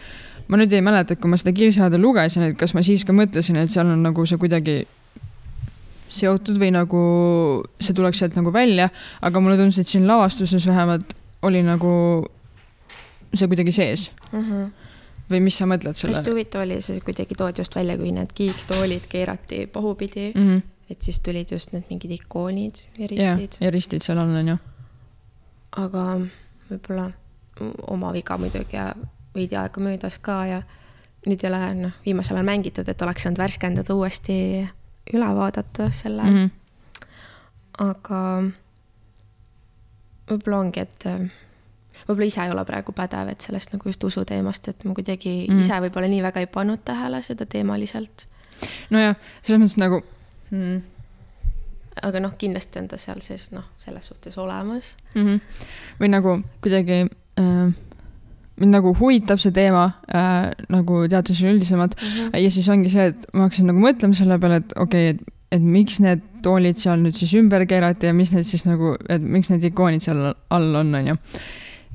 [0.48, 3.12] ma nüüd ei mäleta, et kui ma seda Kirsiaada lugesin, et kas ma siis ka
[3.12, 4.86] mõtlesin, et seal on nagu see kuidagi
[6.08, 7.02] seotud või nagu
[7.80, 8.88] see tuleks sealt nagu välja,
[9.20, 12.24] aga mulle tundus, et siin lavastuses vähemalt oli nagu
[13.34, 14.40] see kuidagi sees mm.
[14.40, 14.70] -hmm.
[15.30, 16.16] või mis sa mõtled selle?
[16.16, 20.62] hästi huvitav oli, see kuidagi toodi just välja, kui need kiiktoolid keerati pahupidi mm, -hmm.
[20.90, 23.60] et siis tulid just need mingid ikoonid ja ristid.
[23.60, 24.58] ja ristid seal all on ju.
[25.76, 26.04] aga
[26.70, 27.10] võib-olla
[27.86, 28.94] oma viga muidugi ja
[29.34, 30.62] veidi aega möödas ka ja
[31.26, 34.68] nüüd ei ole noh, viimasel ajal mängitud, et oleks saanud värskendada uuesti
[35.14, 36.36] üle vaadata selle mm.
[36.36, 36.50] -hmm.
[37.78, 38.22] aga
[40.30, 41.04] võib-olla ongi, et
[42.06, 45.64] võib-olla ise ei ole praegu pädev, et sellest nagu just usuteemast, et ma kuidagi mm.
[45.64, 48.28] ise võib-olla nii väga ei pannud tähele seda teemaliselt.
[48.94, 50.02] nojah, selles mõttes nagu
[50.50, 50.78] mm.
[52.10, 55.26] aga noh, kindlasti on ta seal sees noh, selles suhtes olemas mm.
[55.26, 55.66] -hmm.
[56.00, 57.04] või nagu kuidagi
[57.38, 57.68] äh
[58.58, 62.38] mind nagu huvitab see teema äh, nagu teadusele üldisemalt mm -hmm.
[62.42, 65.34] ja siis ongi see, et ma hakkasin nagu mõtlema selle peale, et okei okay,, et
[65.54, 69.22] et miks need toolid seal nüüd siis ümber keerati ja mis need siis nagu, et
[69.22, 71.16] miks need ikoonid seal all on, on ju.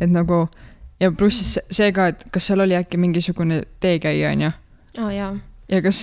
[0.04, 0.46] Et nagu
[1.00, 4.54] ja pluss siis see ka, et kas seal oli äkki mingisugune teekäija, on ju.
[5.00, 5.34] aa oh, jaa
[5.72, 6.00] ja kas,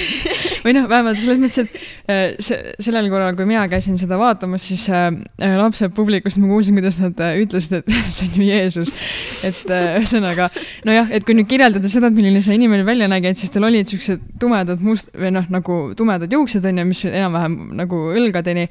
[0.64, 4.64] või noh, vähemalt selles mõttes, et äh, see, sellel korral, kui mina käisin seda vaatamas,
[4.70, 5.08] siis äh,
[5.42, 8.92] äh lapsed publikust ma kuulsin, kuidas nad äh, ütlesid, et see on ju Jeesus.
[9.46, 13.32] et ühesõnaga äh,, nojah, et kui nüüd kirjeldada seda, et milline see inimene välja nägi,
[13.32, 17.04] et siis tal olid siuksed tumedad must- või noh, nagu tumedad juuksed on ju, mis
[17.10, 18.68] enam-vähem nagu õlgadeni.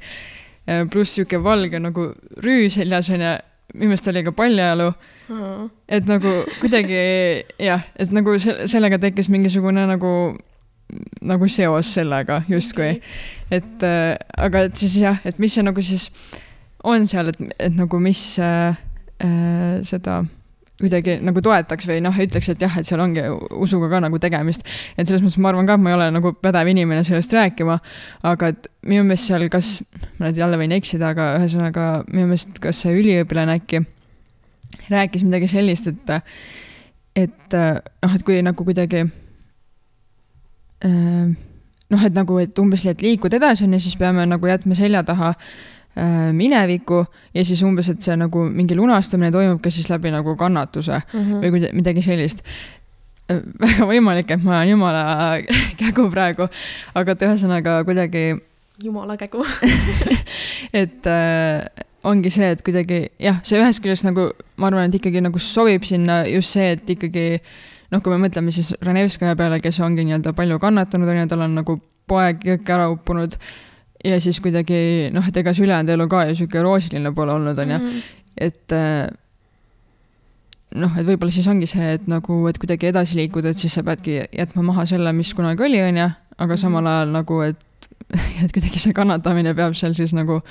[0.90, 2.08] pluss sihuke valge nagu
[2.42, 3.34] rüü seljas on ju,
[3.74, 4.92] minu meelest oli ka paljajalu
[5.26, 5.70] Mm.
[5.88, 6.98] et nagu kuidagi
[7.58, 10.38] jah, et nagu sellega tekkis mingisugune nagu,
[11.18, 13.00] nagu seos sellega justkui.
[13.50, 16.12] et äh, aga et siis jah, et mis see nagu siis
[16.84, 18.78] on seal, et, et nagu mis äh,
[19.18, 20.20] äh, seda
[20.80, 23.22] kuidagi nagu toetaks või noh, ütleks, et jah, et seal ongi
[23.64, 24.66] usuga ka nagu tegemist.
[24.96, 27.78] et selles mõttes ma arvan ka, et ma ei ole nagu pädev inimene sellest rääkima,
[28.28, 29.78] aga et minu meelest seal kas,
[30.18, 33.78] ma nüüd jälle võin eksida, aga ühesõnaga minu meelest kas see üliõpilane äkki
[34.92, 36.06] rääkis midagi sellist, et,
[37.24, 39.06] et noh, et kui nagu kuidagi
[40.84, 41.24] äh,
[41.88, 45.02] noh, et nagu, et umbes, et liikuda edasi on ju, siis peame nagu jätma selja
[45.08, 45.75] taha äh,
[46.32, 46.98] minevikku
[47.34, 51.20] ja siis umbes, et see nagu mingi lunastamine toimub ka siis läbi nagu kannatuse mm
[51.20, 51.40] -hmm.
[51.40, 52.42] või midagi sellist.
[53.30, 55.02] Äh, väga võimalik, et ma olen jumala
[55.82, 56.48] kägu praegu,
[56.94, 58.36] aga et ühesõnaga kuidagi.
[58.84, 59.44] jumala kägu
[60.82, 61.64] et äh,
[62.04, 65.82] ongi see, et kuidagi jah, see ühest küljest nagu ma arvan, et ikkagi nagu sobib
[65.82, 67.40] sinna just see, et ikkagi
[67.90, 71.46] noh, kui me mõtleme siis Renevskaja peale, kes ongi nii-öelda palju kannatanud, on ju, tal
[71.48, 73.34] on nagu poeg jõkke ära uppunud
[74.04, 77.58] ja siis kuidagi noh, et ega see ülejäänud elu ka ju sihuke roosiline pole olnud,
[77.58, 78.02] on ju, mhm.
[78.48, 79.06] et äh,
[80.76, 83.84] noh, et võib-olla siis ongi see, et nagu, et kuidagi edasi liikuda, et siis sa
[83.86, 86.62] peadki jätma maha selle, mis kunagi oli, on ju, aga mhm.
[86.62, 87.90] samal ajal nagu, et,
[88.44, 90.42] et kuidagi see kannatamine peab seal siis nagu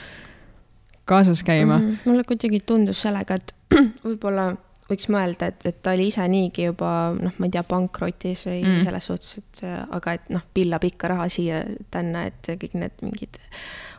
[1.06, 1.84] kaasas käima mm.
[1.84, 2.10] -hmm.
[2.10, 3.56] mulle kuidagi tundus sellega, et
[4.06, 4.56] võib-olla
[4.90, 8.62] võiks mõelda, et, et ta oli ise niigi juba noh, ma ei tea, pankrotis või
[8.62, 8.86] mm.
[8.86, 9.64] selles suhtes, et
[9.98, 13.40] aga et noh, pillab ikka raha siia-tänna, et kõik need mingid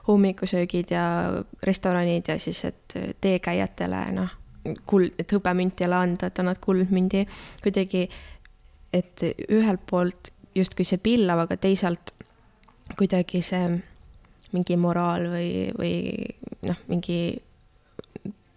[0.06, 1.06] hommikusöögid ja
[1.66, 4.36] restoranid ja siis, et teekäijatele noh,
[4.86, 7.24] kuld, et hõbemünt jälle anda, et annad kuldmündi
[7.64, 8.06] kuidagi,
[8.94, 12.14] et ühelt poolt justkui see pillav, aga teisalt
[12.96, 13.74] kuidagi see
[14.54, 15.96] mingi moraal või, või
[16.68, 17.18] noh, mingi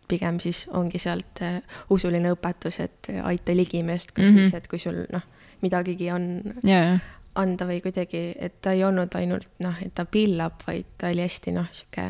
[0.09, 1.59] pigem siis ongi sealt uh,
[1.93, 4.49] usuline õpetus, et aita ligimeest ka mm -hmm.
[4.49, 5.23] siis, et kui sul noh,
[5.61, 6.99] midagigi on yeah.
[7.35, 11.21] anda või kuidagi, et ta ei olnud ainult noh, et ta pillab, vaid ta oli
[11.21, 12.07] hästi noh, sihuke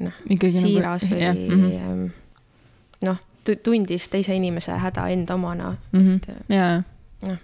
[0.00, 1.36] noh, nagu siiras nagu, või yeah.
[1.36, 2.10] mm -hmm.
[3.00, 3.22] noh,
[3.62, 6.00] tundis teise inimese häda enda omana mm.
[6.00, 6.14] -hmm.
[6.16, 6.82] et yeah.
[7.22, 7.38] noh.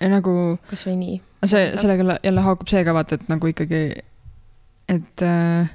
[0.00, 0.58] ja nagu.
[0.70, 3.82] kasvõi nii see, sellega jälle haakub see ka vaata, et nagu ikkagi,
[4.88, 5.70] et äh,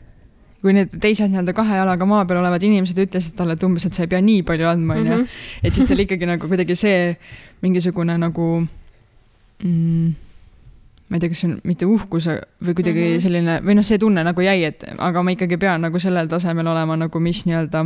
[0.67, 3.95] kui need teised nii-öelda kahe jalaga maa peal olevad inimesed ütlesid talle, et umbes, et
[3.95, 5.17] sa ei pea nii palju andma, onju.
[5.23, 5.43] Mhm.
[5.63, 7.01] et siis tal ikkagi nagu kuidagi see
[7.63, 8.47] mingisugune nagu
[9.63, 10.15] mm,
[11.07, 13.23] ma ei tea, kas see on mitte uhkus või kuidagi mm -hmm.
[13.23, 16.67] selline või noh, see tunne nagu jäi, et aga ma ikkagi pean nagu sellel tasemel
[16.67, 17.85] olema nagu, mis nii-öelda,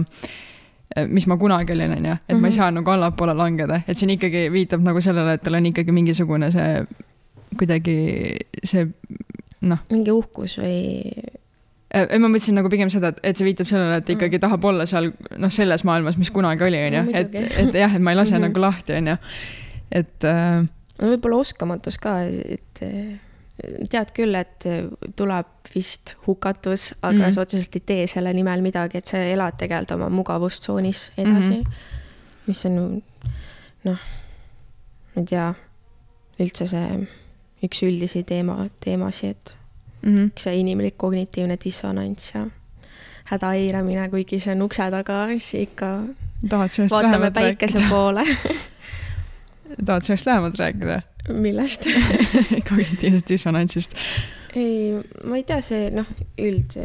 [1.08, 2.42] mis ma kunagi olin, onju, et mm -hmm.
[2.42, 2.58] ma ei mhm.
[2.58, 6.52] saa nagu allapoole langeda, et siin ikkagi viitab nagu sellele, et tal on ikkagi mingisugune
[6.52, 6.86] see
[7.58, 7.98] kuidagi
[8.64, 8.88] see
[9.62, 9.80] noh.
[9.92, 11.12] mingi uhkus või?
[11.96, 14.44] Äh, ei, ma mõtlesin nagu pigem seda, et, et see viitab sellele, et ikkagi mm.
[14.46, 18.14] tahab olla seal noh, selles maailmas, mis kunagi oli, onju, et, et jah, et ma
[18.14, 18.48] ei lase mm -hmm.
[18.48, 19.18] nagu lahti, onju,
[19.92, 20.64] et äh....
[21.02, 22.84] võib-olla oskamatus ka, et
[23.92, 24.66] tead küll, et
[25.20, 27.32] tuleb vist hukatus, aga mm -hmm.
[27.32, 31.64] sa otseselt ei tee selle nimel midagi, et sa elad tegelikult oma mugavustsoonis edasi mm,
[31.64, 32.48] -hmm.
[32.48, 33.04] mis on
[33.84, 34.00] noh,
[35.16, 35.54] ma ei tea,
[36.40, 37.08] üldse see
[37.64, 39.58] üks üldisi teema, teemasid, et
[40.02, 40.32] mm -hmm.
[40.40, 42.48] see inimlik kognitiivne dissonants ja
[43.32, 45.92] häda eiramine, kuigi see on ukse taga, siis ikka
[46.52, 48.26] vaatame päikese poole
[49.86, 51.02] tahad sellest lähemalt rääkida?
[51.30, 51.86] millest
[52.70, 53.96] kognitiivsest dissonantsist?
[54.56, 56.08] ei, ma ei tea, see noh,
[56.42, 56.76] üld,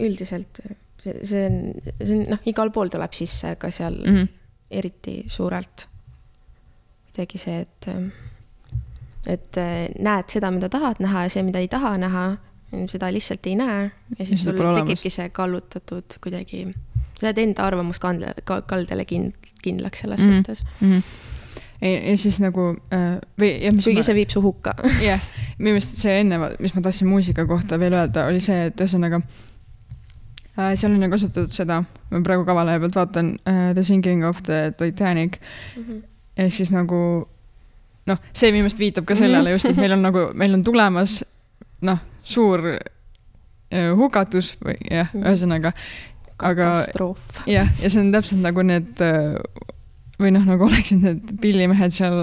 [0.00, 0.60] üldiselt
[1.02, 1.60] see, see on,
[2.02, 4.28] see on noh, igal pool tuleb sisse, ka seal mm -hmm.
[4.70, 5.88] eriti suurelt.
[7.04, 7.88] kuidagi see, et
[9.26, 12.36] et äh, näed seda, mida tahad näha ja see, mida ei taha näha,
[12.88, 16.66] seda lihtsalt ei näe ja siis sul tekibki see kallutatud kuidagi,
[17.20, 20.36] sa jääd enda arvamuskandle, kaldele kind-, kindlaks selles mm -hmm.
[20.36, 20.92] suhtes mm.
[20.92, 21.02] -hmm
[21.80, 24.74] ja, ja siis nagu äh, või jah, mis kuigi ma, see viib su hukka.
[25.10, 25.22] jah
[25.58, 29.20] minu meelest see enne, mis ma tahtsin muusika kohta veel öelda, oli see, et ühesõnaga
[30.58, 34.42] äh, seal on ju kasutatud seda, ma praegu kavalehe pealt vaatan uh, The Sinking of
[34.46, 35.82] the Titanic mm.
[35.82, 36.02] -hmm.
[36.36, 37.00] ehk siis nagu
[38.06, 41.24] noh, see minu meelest viitab ka sellele just, et meil on nagu, meil on tulemas
[41.82, 45.24] noh, suur äh, hukatus või jah, Mhm.
[45.24, 45.72] ühesõnaga
[46.38, 47.28] aga katastroof.
[47.50, 49.36] jah, ja see on täpselt nagu need äh,
[50.20, 52.18] või noh, nagu oleksid need pillimehed seal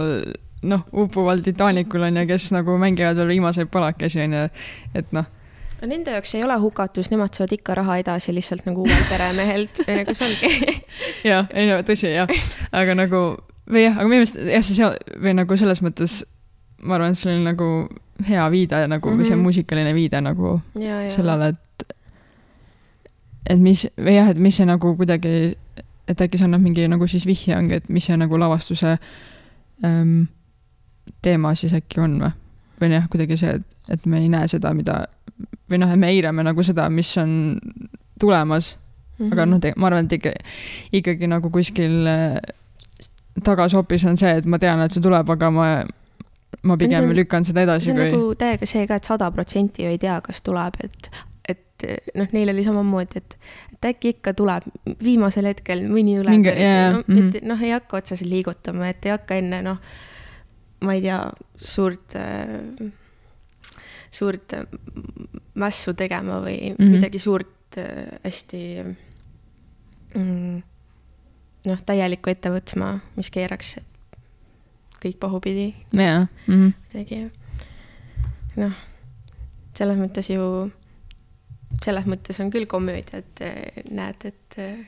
[0.65, 4.45] noh, upuval Titanicul on ju, kes nagu mängivad veel viimaseid palakesi on ju,
[4.95, 5.25] et noh,
[5.85, 9.97] Nende jaoks ei ole hukatus, nemad saavad ikka raha edasi lihtsalt nagu uuelt peremehelt või
[9.99, 10.77] nagu see ongi.
[11.29, 12.31] jah, ei no tõsi jah,
[12.73, 13.19] aga nagu
[13.69, 16.15] või jah, aga minu meelest jah, see seal või nagu selles mõttes
[16.83, 17.69] ma arvan, et see oli nagu
[18.27, 19.25] hea viide nagu mm -hmm.
[19.27, 19.43] see Mhm.
[19.43, 21.09] muusikaline viide nagu ja, ja.
[21.09, 21.93] sellele, et
[23.49, 25.55] et mis või jah, et mis see nagu kuidagi,
[26.07, 28.97] et äkki see annab mingi nagu siis vihje ongi, et mis see nagu lavastuse
[29.85, 30.23] ähm,
[31.21, 32.31] teema siis äkki on või?
[32.81, 35.05] või noh, kuidagi see, et, et me ei näe seda, mida
[35.69, 37.59] või noh, et me eirame nagu seda, mis on
[38.19, 38.77] tulemas
[39.19, 39.31] Mhm.
[39.31, 40.31] aga noh, ma arvan, et ikka,
[40.91, 42.39] ikkagi nagu kuskil äh,
[43.43, 45.67] tagasopis on see, et ma tean, et see tuleb, aga ma,
[46.63, 49.29] ma pigem on- lükkan seda edasi see on kui nagu täiega see ka, et sada
[49.31, 51.09] protsenti ju ei tea, kas tuleb, et,
[51.49, 53.37] et noh, neil oli samamoodi, et,
[53.75, 54.67] et äkki ikka tuleb
[55.03, 57.31] viimasel hetkel mõni peres jaa, no, mhm.
[57.31, 59.81] et noh, ei hakka otseselt liigutama, et ei hakka enne noh,
[60.85, 61.19] ma ei tea,
[61.75, 62.93] suurt äh,,
[64.15, 64.63] suurt äh,
[65.59, 66.75] mässu tegema või mm.
[66.77, 66.95] -hmm.
[66.97, 68.61] midagi suurt äh, hästi
[70.15, 70.63] mm,
[71.69, 73.77] noh, täielikku ette võtma, mis keeraks
[75.05, 76.73] kõik pahupidi jaa mm, -hmm.
[76.91, 77.21] tegi.
[78.55, 78.73] noh,
[79.77, 80.49] selles mõttes ju,
[81.83, 84.85] selles mõttes on küll komöödia, et eh, näed, et eh,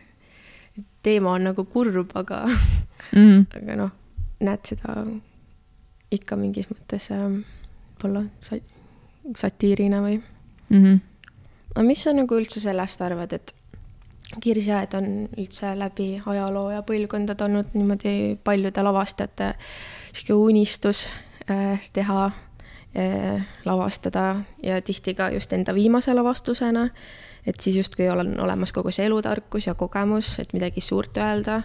[1.03, 2.45] teema on nagu kurb, aga,
[3.15, 3.57] Mm -hmm.
[3.57, 3.91] aga noh,
[4.39, 5.05] näed seda
[6.11, 7.41] ikka mingis mõttes ähm,
[7.97, 10.21] võib-olla sa- satiirina või.
[10.69, 10.99] Mm -hmm.
[11.75, 13.55] aga mis sa nagu üldse sellest arvad, et
[14.41, 19.53] Kirsiaed on üldse läbi ajaloo ja põlvkondade olnud niimoodi paljude lavastajate
[20.17, 21.07] sihuke unistus
[21.49, 26.89] äh, teha äh,, lavastada ja tihti ka just enda viimase lavastusena.
[27.47, 31.61] et siis justkui on olemas kogu see elutarkus ja kogemus, et midagi suurt öelda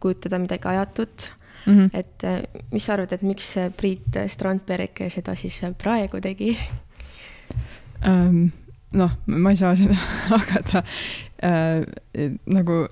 [0.00, 1.32] kujutada midagi ajatut.
[1.66, 1.90] Mm -hmm.
[1.98, 6.58] et äh, mis sa arvad, et miks Priit Strandberg seda siis praegu tegi?
[8.08, 8.46] ähm,
[8.92, 9.94] noh, ma ei saa seda
[10.32, 10.82] hakata
[11.44, 12.88] äh, nagu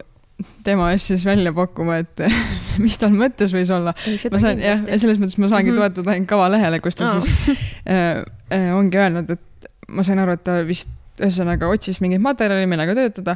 [0.67, 2.21] tema eest siis välja pakkuma, et
[2.85, 3.95] mis tal mõttes võis olla.
[4.33, 5.81] ma saan jah, selles mõttes ma saangi Mhm.
[5.81, 7.21] toetuda ainult Kava lehele, kus ta Aa.
[7.21, 7.59] siis
[7.91, 8.23] äh,
[8.55, 12.95] äh, ongi öelnud, et ma sain aru, et ta vist ühesõnaga otsis mingit materjali, millega
[12.95, 13.35] töötada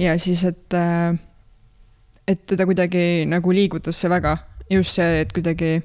[0.00, 1.14] ja siis, et äh,
[2.26, 4.36] et teda kuidagi nagu liigutas see väga,
[4.70, 5.76] just see, et kuidagi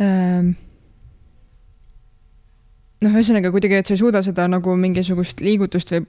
[0.00, 0.52] ähm,
[3.04, 6.04] noh, ühesõnaga kuidagi, et sa ei suuda seda nagu mingisugust liigutust või,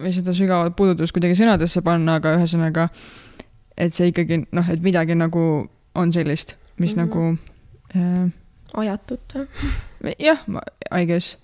[0.00, 2.88] või seda sügavat puudutust kuidagi sõnadesse panna, aga ühesõnaga,
[3.76, 5.44] et see ikkagi noh, et midagi nagu
[5.96, 7.02] on sellist, mis mm.
[7.02, 7.06] -hmm.
[7.06, 8.32] nagu
[8.76, 10.12] ajatut või?
[10.12, 10.42] äh, jah,
[10.92, 11.38] I guess,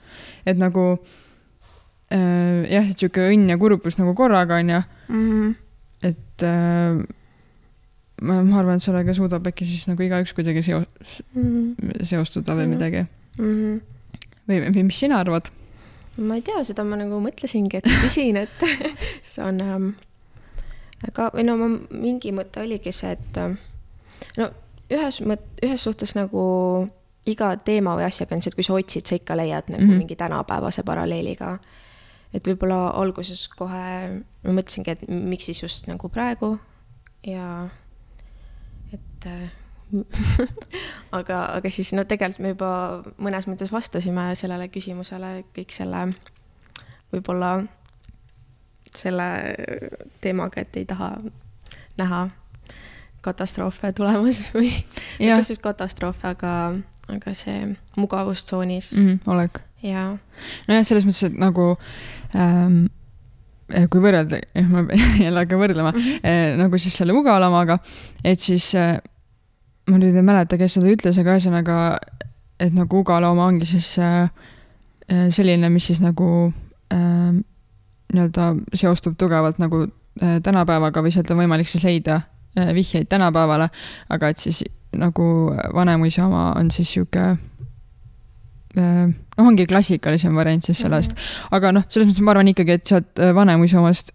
[0.47, 0.99] et nagu
[2.13, 4.83] äh, jah, et sihuke õnn ja kurbus nagu korraga onju,
[6.03, 7.01] et äh,
[8.23, 10.85] ma, ma arvan, et sellega suudab äkki siis nagu igaüks kuidagi seo-,
[12.03, 12.75] seostuda või Jah.
[12.77, 13.07] midagi
[13.39, 13.81] Mhm.
[14.49, 15.49] või, või mis sina arvad?
[16.17, 18.65] Ma ei tea, seda ma nagu mõtlesingi, et küsin, et
[19.31, 19.93] see on ähm,
[21.09, 23.57] aga, või no ma mingi mõte oligi see, et ähm,
[24.39, 24.51] no
[24.93, 26.43] ühes mõt-, ühes suhtes nagu
[27.29, 29.89] iga teema või asjaga on see, et kui sa otsid, sa ikka leiad nagu mm.
[29.89, 30.03] -hmm.
[30.05, 31.59] mingi tänapäevase paralleeliga.
[32.33, 36.59] et võib-olla alguses kohe ma mõtlesingi, et miks siis just nagu praegu
[37.27, 37.69] ja
[38.93, 39.51] et äh,
[41.19, 42.73] aga, aga siis no tegelikult me juba
[43.23, 46.07] mõnes mõttes vastasime sellele küsimusele kõik selle
[47.13, 47.59] võib-olla
[48.93, 49.27] selle
[50.21, 51.15] teemaga, et ei taha
[52.01, 52.23] näha
[53.23, 54.73] katastroofe tulemas või
[55.19, 56.55] kas just katastroofe, aga,
[57.13, 59.63] aga see mugavustsoonis mm, -hmm, olek.
[59.83, 60.09] ja
[60.69, 61.77] nojah, selles mõttes, et nagu
[62.37, 62.85] ähm,
[63.73, 64.43] eh, kui võrrelda,
[64.75, 66.21] ma pean jälle hakkan võrdlema mm, -hmm.
[66.27, 67.79] eh, nagu siis selle mugavlamaga,
[68.25, 68.99] et siis eh,
[69.91, 71.79] ma nüüd ei mäleta, kes seda ütles, aga ühesõnaga,
[72.63, 74.29] et nagu Ugalauma ongi siis eh,
[75.09, 76.29] eh, selline, mis siis nagu
[76.93, 77.33] eh,
[78.13, 83.71] nii-öelda seostub tugevalt nagu eh, tänapäevaga või sealt on võimalik siis leida vihjeid tänapäevale,
[84.13, 84.59] aga et siis
[84.93, 85.25] nagu
[85.73, 87.31] Vanemuise oma on siis sihuke
[88.77, 91.17] noh, ongi klassikalisem variant siis sellest,
[91.53, 94.13] aga noh, selles mõttes ma arvan ikkagi, et sealt äh, Vanemuise omast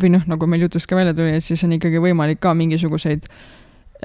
[0.00, 3.28] või noh, nagu meil jutust ka välja tuli, et siis on ikkagi võimalik ka mingisuguseid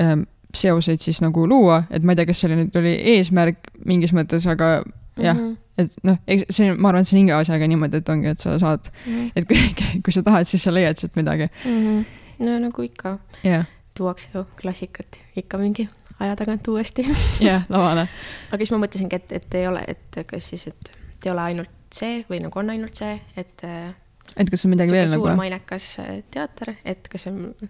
[0.01, 4.13] ähm, seoseid siis nagu luua, et ma ei tea, kas see nüüd oli eesmärk mingis
[4.17, 4.79] mõttes, aga
[5.19, 5.35] jah.
[5.35, 5.57] Mhm.
[5.79, 6.17] et noh,
[6.51, 9.31] see, ma arvan, et see on iga asjaga niimoodi, et ongi, et sa saad, Mhm.
[9.35, 9.57] et kui,
[10.03, 11.47] kui sa tahad, siis sa leiad sealt midagi.
[11.65, 12.01] Mhm.
[12.39, 15.87] no nagu ikka jah, tuuakse ju klassikat ikka mingi
[16.19, 17.03] aja tagant uuesti
[17.49, 18.07] jah, lavale.
[18.51, 20.91] aga siis ma mõtlesingi, et, et ei ole, et kas siis, et
[21.25, 23.91] ei ole ainult see või nagu on ainult see, et äh,
[24.37, 25.37] et kas on midagi veel suur nagu?
[25.39, 27.69] mainekas äh, teater, et kas on äh,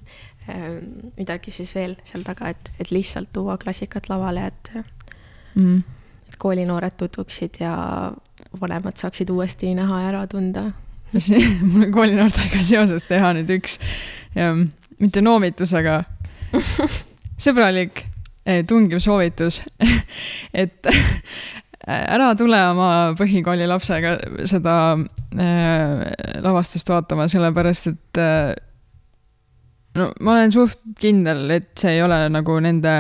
[1.18, 4.72] midagi siis veel seal taga, et, et lihtsalt tuua klassikat lavale, et
[5.56, 5.78] mm.
[6.28, 7.74] et koolinoored tutvuksid ja
[8.62, 10.72] vanemad saaksid uuesti näha ja ära tunda.
[11.72, 13.80] mul on koolinoortega seoses teha nüüd üks,
[15.00, 16.04] mitte noomitus, aga
[17.46, 18.04] sõbralik
[18.46, 19.62] eh, tungiv soovitus
[20.64, 20.90] et
[21.90, 24.16] ära tule oma põhikooli lapsega
[24.50, 26.04] seda äh,
[26.44, 28.52] lavastust vaatama, sellepärast et äh,
[30.00, 32.96] no ma olen suht kindel, et see ei ole nagu nende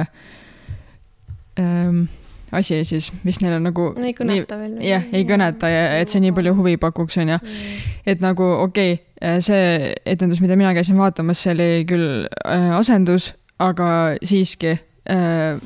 [1.60, 2.06] ähm,
[2.52, 4.78] asi siis, mis neile nagu no ei kõneta nii, veel.
[4.90, 7.38] jah, ei kõneta ja et see nii palju huvi pakuks, onju.
[7.38, 7.84] Mm.
[8.14, 13.34] et nagu okei okay,, see etendus, mida mina käisin vaatamas, see oli küll äh, asendus,
[13.62, 15.62] aga siiski äh,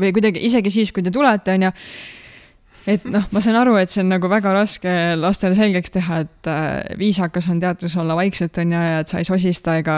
[0.00, 1.74] või kuidagi isegi siis, kui te tulete, onju
[2.88, 6.50] et noh, ma saan aru, et see on nagu väga raske lastele selgeks teha, et
[6.50, 6.68] äh,
[7.00, 9.96] viisakas on teatris olla vaikselt, on ju, ja et sa ei sosista ega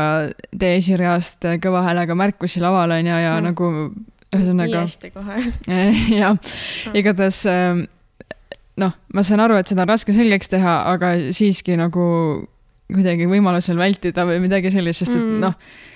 [0.50, 3.50] tee esireast kõva häälega märkusi laval, on ju, ja mm.
[3.50, 3.72] nagu
[4.32, 4.72] ühesõnaga.
[4.72, 5.42] nii hästi kohe.
[6.22, 6.54] jah,
[6.98, 7.84] igatahes äh,
[8.82, 12.04] noh, ma saan aru, et seda on raske selgeks teha, aga siiski nagu
[12.92, 15.40] kuidagi võimalusel vältida või midagi sellist, sest et mm.
[15.46, 15.90] noh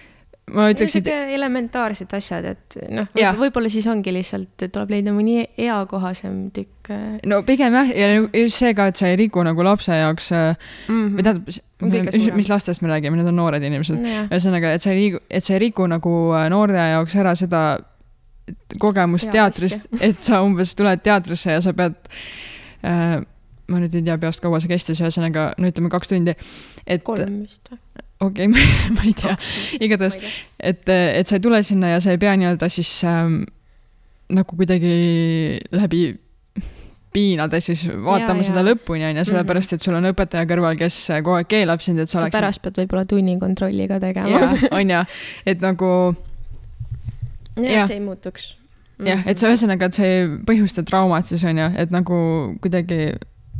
[0.54, 1.08] ma ütleks, et.
[1.34, 3.08] elementaarsed asjad, et noh,
[3.40, 6.90] võib-olla siis ongi lihtsalt, tuleb leida mõni eakohasem tükk.
[6.94, 7.18] Äh.
[7.26, 10.54] no pigem jah, ja just see ka, et sa ei riku nagu lapse jaoks mm
[10.86, 11.12] -hmm.
[11.16, 13.98] või tähendab, mis lastest me räägime, need on noored inimesed.
[14.30, 17.62] ühesõnaga, et sa ei liigu, et sa ei riku nagu äh, noore jaoks ära seda
[18.78, 21.98] kogemust teatrist, et sa umbes tuled teatrisse ja sa pead
[22.86, 23.18] äh,
[23.66, 26.36] ma nüüd ei tea peast, kaua see kestis, ühesõnaga no ütleme kaks tundi.
[26.86, 27.02] et.
[27.02, 28.05] kolm vist või?
[28.20, 29.36] Okei okay, ma ei tea,
[29.80, 30.18] igatahes,
[30.58, 33.42] et, et sa ei tule sinna ja sa ei pea nii-öelda siis ähm,
[34.32, 34.94] nagu kuidagi
[35.74, 36.04] läbi
[37.16, 38.68] piinade siis vaatama ja, seda ja.
[38.70, 39.28] lõpuni, on ju, mhm.
[39.30, 42.36] sellepärast et sul on õpetaja kõrval, kes kogu aeg keelab sind, et sa oleksid.
[42.36, 44.52] pärast pead võib-olla tunnikontrolli ka tegema.
[44.78, 45.02] on ju,
[45.48, 45.90] et nagu.
[47.56, 48.50] jah, et see ei muutuks.
[49.06, 52.18] jah, et see ühesõnaga, et see ei põhjusta traumat siis on ju, et nagu
[52.64, 53.00] kuidagi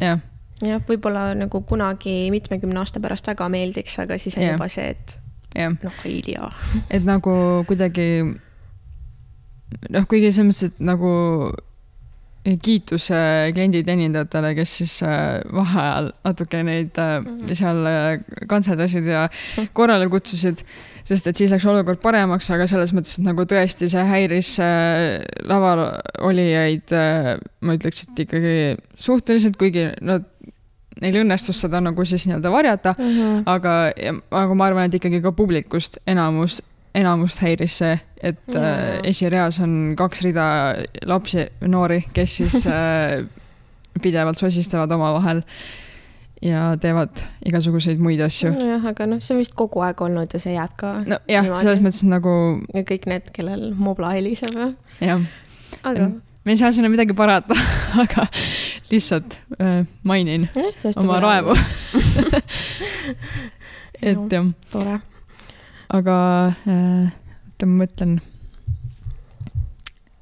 [0.03, 0.21] jah
[0.65, 4.57] jah, võib-olla nagu kunagi mitmekümne aasta pärast väga meeldiks, aga siis on yeah.
[4.57, 5.19] juba see, et
[5.57, 5.77] yeah.
[5.83, 6.51] noh, ei tea.
[6.95, 7.37] et nagu
[7.69, 8.09] kuidagi
[9.91, 11.13] noh, kuigi selles mõttes, et nagu
[12.63, 13.09] kiitus
[13.57, 17.55] klienditeenindajatele, kes siis äh, vaheajal natuke neid mm -hmm.
[17.55, 19.67] seal äh, kantseldasid ja mhm.
[19.73, 20.63] korrale kutsusid,
[21.07, 24.57] sest et siis läks olukord paremaks, aga selles mõttes, et nagu tõesti see häiris
[25.47, 25.85] laval
[26.27, 26.95] olijaid,
[27.63, 28.57] ma ütleks, et ikkagi
[28.99, 30.27] suhteliselt, kuigi nad
[31.03, 33.43] neil õnnestus seda nagu siis nii-öelda varjata mm, -hmm.
[33.53, 33.75] aga,
[34.43, 36.61] aga ma arvan, et ikkagi ka publikust enamus,
[36.97, 38.65] enamust häiris see, et yeah.
[38.65, 40.47] äh, esireas on kaks rida
[41.05, 43.27] lapsi, noori, kes siis äh,
[44.03, 45.43] pidevalt sosistavad omavahel
[46.45, 48.53] ja teevad igasuguseid muid asju.
[48.53, 50.93] nojah, aga noh, see on vist kogu aeg olnud ja see jääb ka.
[51.09, 52.37] nojah, selles mõttes nagu.
[52.75, 54.57] ja kõik need, kellel mobla heliseb.
[55.01, 55.25] jah.
[55.83, 56.11] aga
[56.47, 57.57] me ei saa sinna midagi parata
[58.05, 58.27] aga
[58.91, 61.57] lihtsalt äh, mainin eh, oma raevu
[64.11, 64.53] et jah.
[64.71, 65.01] tore.
[65.89, 66.19] aga
[66.69, 67.17] äh,
[67.57, 68.19] oota, ma mõtlen.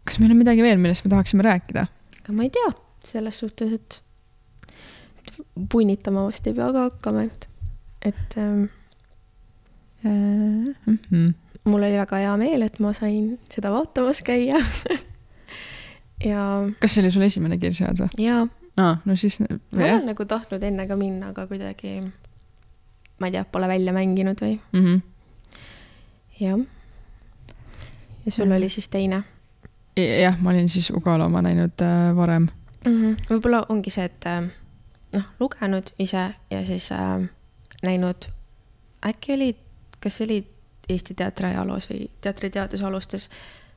[0.07, 1.88] kas meil on midagi veel, millest me tahaksime rääkida?
[2.22, 2.72] aga ma ei tea,
[3.11, 4.04] selles suhtes, et
[5.72, 7.48] punnitama vast ei pea ka hakkama, et,
[8.02, 8.62] et ähm,
[10.04, 10.10] äh,
[10.87, 11.32] mm -hmm.
[11.64, 14.60] mul oli väga hea meel, et ma sain seda vaatamas käia
[16.24, 16.68] ja.
[16.80, 18.24] kas see oli sul esimene Kirsi-Aad või?
[18.26, 18.46] jaa.
[18.76, 19.40] aa, no siis.
[19.40, 22.00] ma olen nagu tahtnud enne ka minna, aga kuidagi,
[23.20, 24.80] ma ei tea, pole välja mänginud või mm.
[24.80, 25.02] -hmm.
[26.40, 26.58] jah.
[28.26, 28.56] ja sul mm -hmm.
[28.56, 29.24] oli siis teine?
[29.96, 32.48] jah, ma olin siis Ugala oma näinud äh, varem
[32.87, 32.92] mm.
[32.92, 33.16] -hmm.
[33.30, 34.44] võib-olla ongi see, et äh,
[35.14, 37.29] noh, lugenud ise ja siis äh,
[37.83, 38.31] näinud,
[39.07, 39.53] äkki oli,
[40.00, 40.40] kas see oli
[40.88, 43.31] Eesti teatri ajaloos või teatriteaduse alustes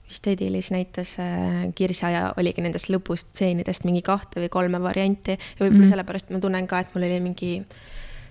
[0.08, 5.38] vist Edilis näitas äh, Kirsa ja oligi nendest lõpustseenidest mingi kahte või kolme varianti ja
[5.38, 5.94] võib-olla mm -hmm.
[5.94, 7.52] sellepärast ma tunnen ka, et mul oli mingi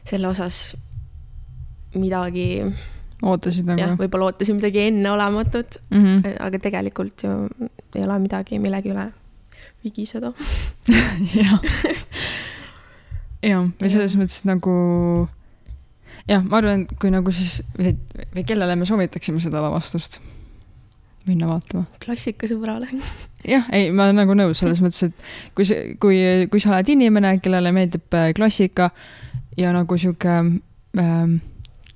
[0.04, 0.76] selle osas
[1.94, 2.64] midagi.
[3.22, 3.80] ootasid nagu?
[3.80, 6.36] jah, võib-olla ootasin midagi enneolematut mm, -hmm.
[6.40, 7.30] aga tegelikult ju
[7.94, 9.12] ei ole midagi millegi üle
[9.84, 10.32] vigiseda
[11.40, 11.60] jah,
[13.42, 14.76] jah, või selles mõttes nagu
[16.28, 17.94] jah, ma arvan, et kui nagu siis või,
[18.34, 20.20] või kellele me soovitaksime seda lavastust
[21.26, 21.84] minna vaatama.
[22.04, 22.88] klassikasõbrale
[23.54, 26.20] jah, ei, ma olen nagu nõus selles mõttes, et kui see, kui,
[26.50, 28.90] kui sa oled inimene, kellele meeldib äh, klassika
[29.58, 31.38] ja nagu sihuke ähm,.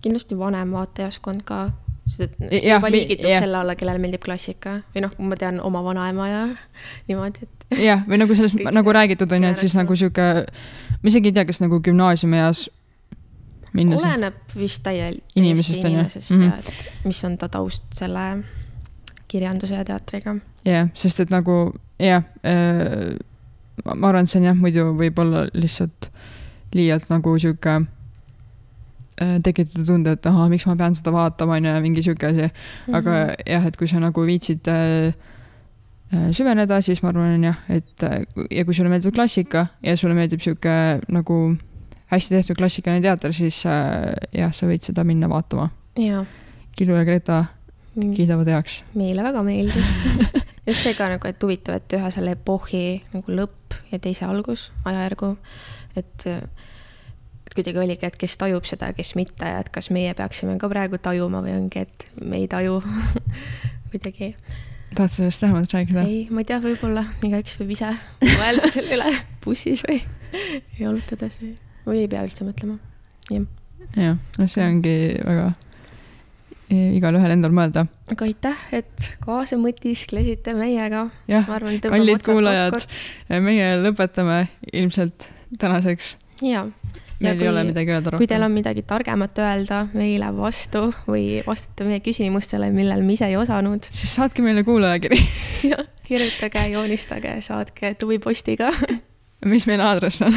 [0.01, 1.69] kindlasti vanem vaatajaskond ka,
[2.11, 5.83] sest et see juba liigitub selle alla, kellele meeldib klassika või noh, ma tean oma
[5.87, 6.43] vanaema ja
[7.09, 10.29] niimoodi, et jah, või nagu selles nagu räägitud on ju, et siis nagu sihuke,
[11.01, 12.67] ma isegi ei tea, kas nagu gümnaasiumieas
[13.77, 15.99] minna oleneb vist täiel-, Inimesest, on ju?
[15.99, 16.43] inimesest Mhm.
[16.43, 18.25] ja et mis on ta taust selle
[19.31, 20.37] kirjanduse ja teatriga.
[20.67, 21.61] jah, sest et nagu
[22.03, 22.25] jah,
[23.85, 26.11] ma ma arvan, et see on jah, muidu võib-olla lihtsalt
[26.75, 27.87] liialt nagu sihuke äh,
[29.45, 32.51] tekitada tunde, et ahah, miks ma pean seda vaatama, on ju, mingi sihuke asi.
[32.93, 33.35] aga Mhm.
[33.47, 35.13] jah, et kui sa nagu viitsid äh,
[36.13, 40.15] äh, süveneda, siis ma arvan jah, et äh, ja kui sulle meeldib klassika ja sulle
[40.15, 41.57] meeldib sihuke nagu
[42.11, 45.69] hästi tehtud klassikaline teater, siis äh, jah, sa võid seda minna vaatama.
[46.77, 47.45] Kilu ja Greta
[48.17, 48.83] kiidavad heaks.
[48.95, 49.97] meile väga meeldis.
[50.67, 54.71] just see ka nagu, et huvitav, et ühe selle epohhi nagu lõpp ja teise algus,
[54.85, 55.37] ajajärgu,
[55.97, 56.27] et
[57.51, 60.69] et kuidagi oligi, et kes tajub seda, kes mitte ja et kas meie peaksime ka
[60.71, 62.79] praegu tajuma või ongi, et me ei taju
[63.91, 64.35] kuidagi.
[64.95, 66.05] tahad sellest lähemalt rääkida?
[66.07, 67.91] ei, ma ei tea, võib-olla igaüks võib ise
[68.23, 69.99] mõelda selle üle bussis või
[70.79, 71.57] jalutades või,
[71.89, 72.79] või ei pea üldse mõtlema.
[73.35, 73.51] jah,
[73.97, 74.95] jah, no see ongi
[75.27, 75.51] väga
[76.71, 77.87] igalühel endal mõelda.
[78.13, 81.09] aga aitäh, et kaasa mõtisklesite meiega.
[81.31, 81.51] jah,
[81.83, 82.87] kallid kuulajad,
[83.43, 86.15] meie lõpetame ilmselt tänaseks.
[86.47, 86.69] jaa.
[87.21, 88.51] Meil ei ole midagi öelda kui teil rohkem.
[88.51, 93.87] on midagi targemat öelda meile vastu või vastate meie küsimustele, millel me ise ei osanud,
[94.01, 95.21] siis saatke meile kuulajakiri.
[96.11, 98.73] kirjutage, joonistage, saatke tuvipostiga
[99.53, 100.35] mis meie aadress on?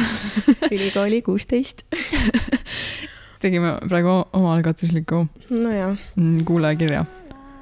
[0.70, 1.84] ülikooli kuusteist.
[3.40, 7.04] tegime praegu omaalgatusliku nojah mm, kuulajakirja.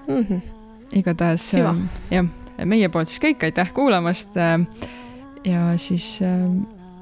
[0.09, 0.43] mm -hmm.,
[0.93, 2.27] igatahes ähm, jah,
[2.65, 4.37] meie poolt siis kõik, aitäh kuulamast.
[5.45, 6.21] ja siis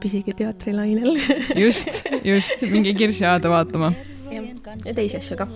[0.00, 1.16] püsige teatrilainel
[1.64, 3.92] just, just minge Kirsi-Aada vaatama.
[4.30, 5.48] ja teisi asju ka.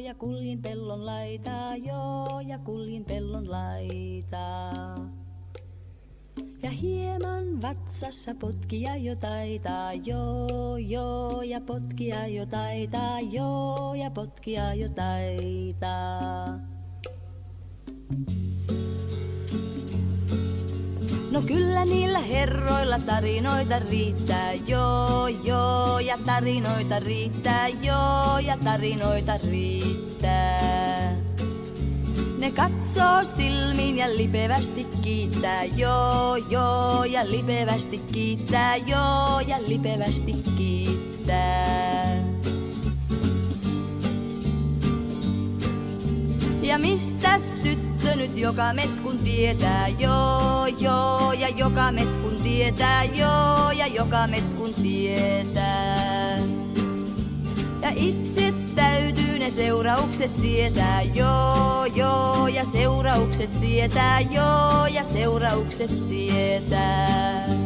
[0.00, 4.96] Ja kuljin pellon laitaa, joo, ja kuljin pellon laitaa.
[6.62, 14.74] Ja hieman vatsassa potkia jo taitaa, joo, joo, ja potkia jo taitaa, joo, ja potkia
[14.74, 16.58] jo taitaa.
[21.30, 31.16] No kyllä niillä herroilla tarinoita riittää, joo, joo, ja tarinoita riittää, joo, ja tarinoita riittää.
[32.38, 42.09] Ne katsoo silmiin ja lipevästi kiittää, joo, joo, ja lipevästi kiittää, joo, ja lipevästi kiittää.
[46.62, 53.86] Ja mistäs tyttö nyt joka metkun tietää, joo, joo, ja joka metkun tietää, joo, ja
[53.86, 56.38] joka metkun tietää.
[57.82, 67.59] Ja itse täytyy ne seuraukset sietää, joo, joo, ja seuraukset sietää, joo, ja seuraukset sietää.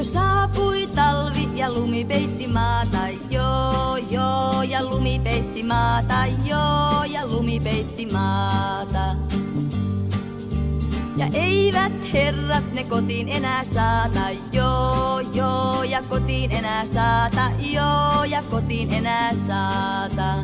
[0.00, 2.98] Jo saapui talvi ja lumi peitti maata,
[3.30, 9.16] joo, joo, ja lumi peitti maata, joo, ja lumi peitti maata.
[11.16, 18.42] Ja eivät herrat ne kotiin enää saata, joo, joo, ja kotiin enää saata, joo, ja
[18.42, 20.34] kotiin enää saata.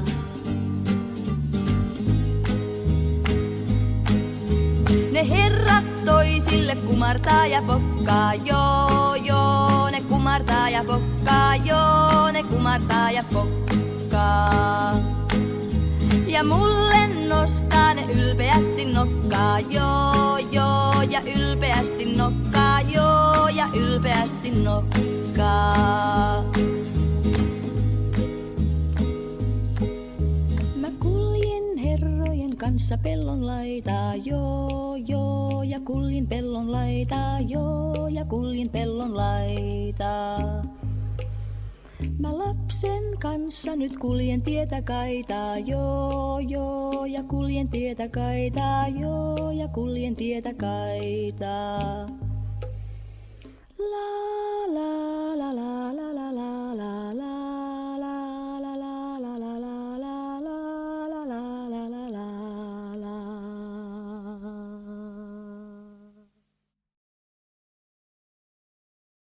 [5.12, 13.10] Ne herrat toisille kumartaa ja pokkaa, joo, joo, ne kumartaa ja pokkaa, joo, ne kumartaa
[13.10, 14.94] ja pokkaa.
[16.26, 26.44] Ja mulle nostaa ne ylpeästi nokkaa, joo, joo, ja ylpeästi nokkaa, joo, ja ylpeästi nokkaa.
[32.66, 40.62] kanssa pellon laitaa, joo, joo, ja kuljin pellon laitaa, joo, ja kuljin pellon laitaa.
[42.18, 49.68] Mä lapsen kanssa nyt kuljen tietä kaitaa, joo, joo, ja kuljen tietä kaitaa, joo, ja
[49.68, 52.06] kuljen tietä kaitaa.
[53.78, 54.08] La
[54.74, 57.85] la la la la la la la la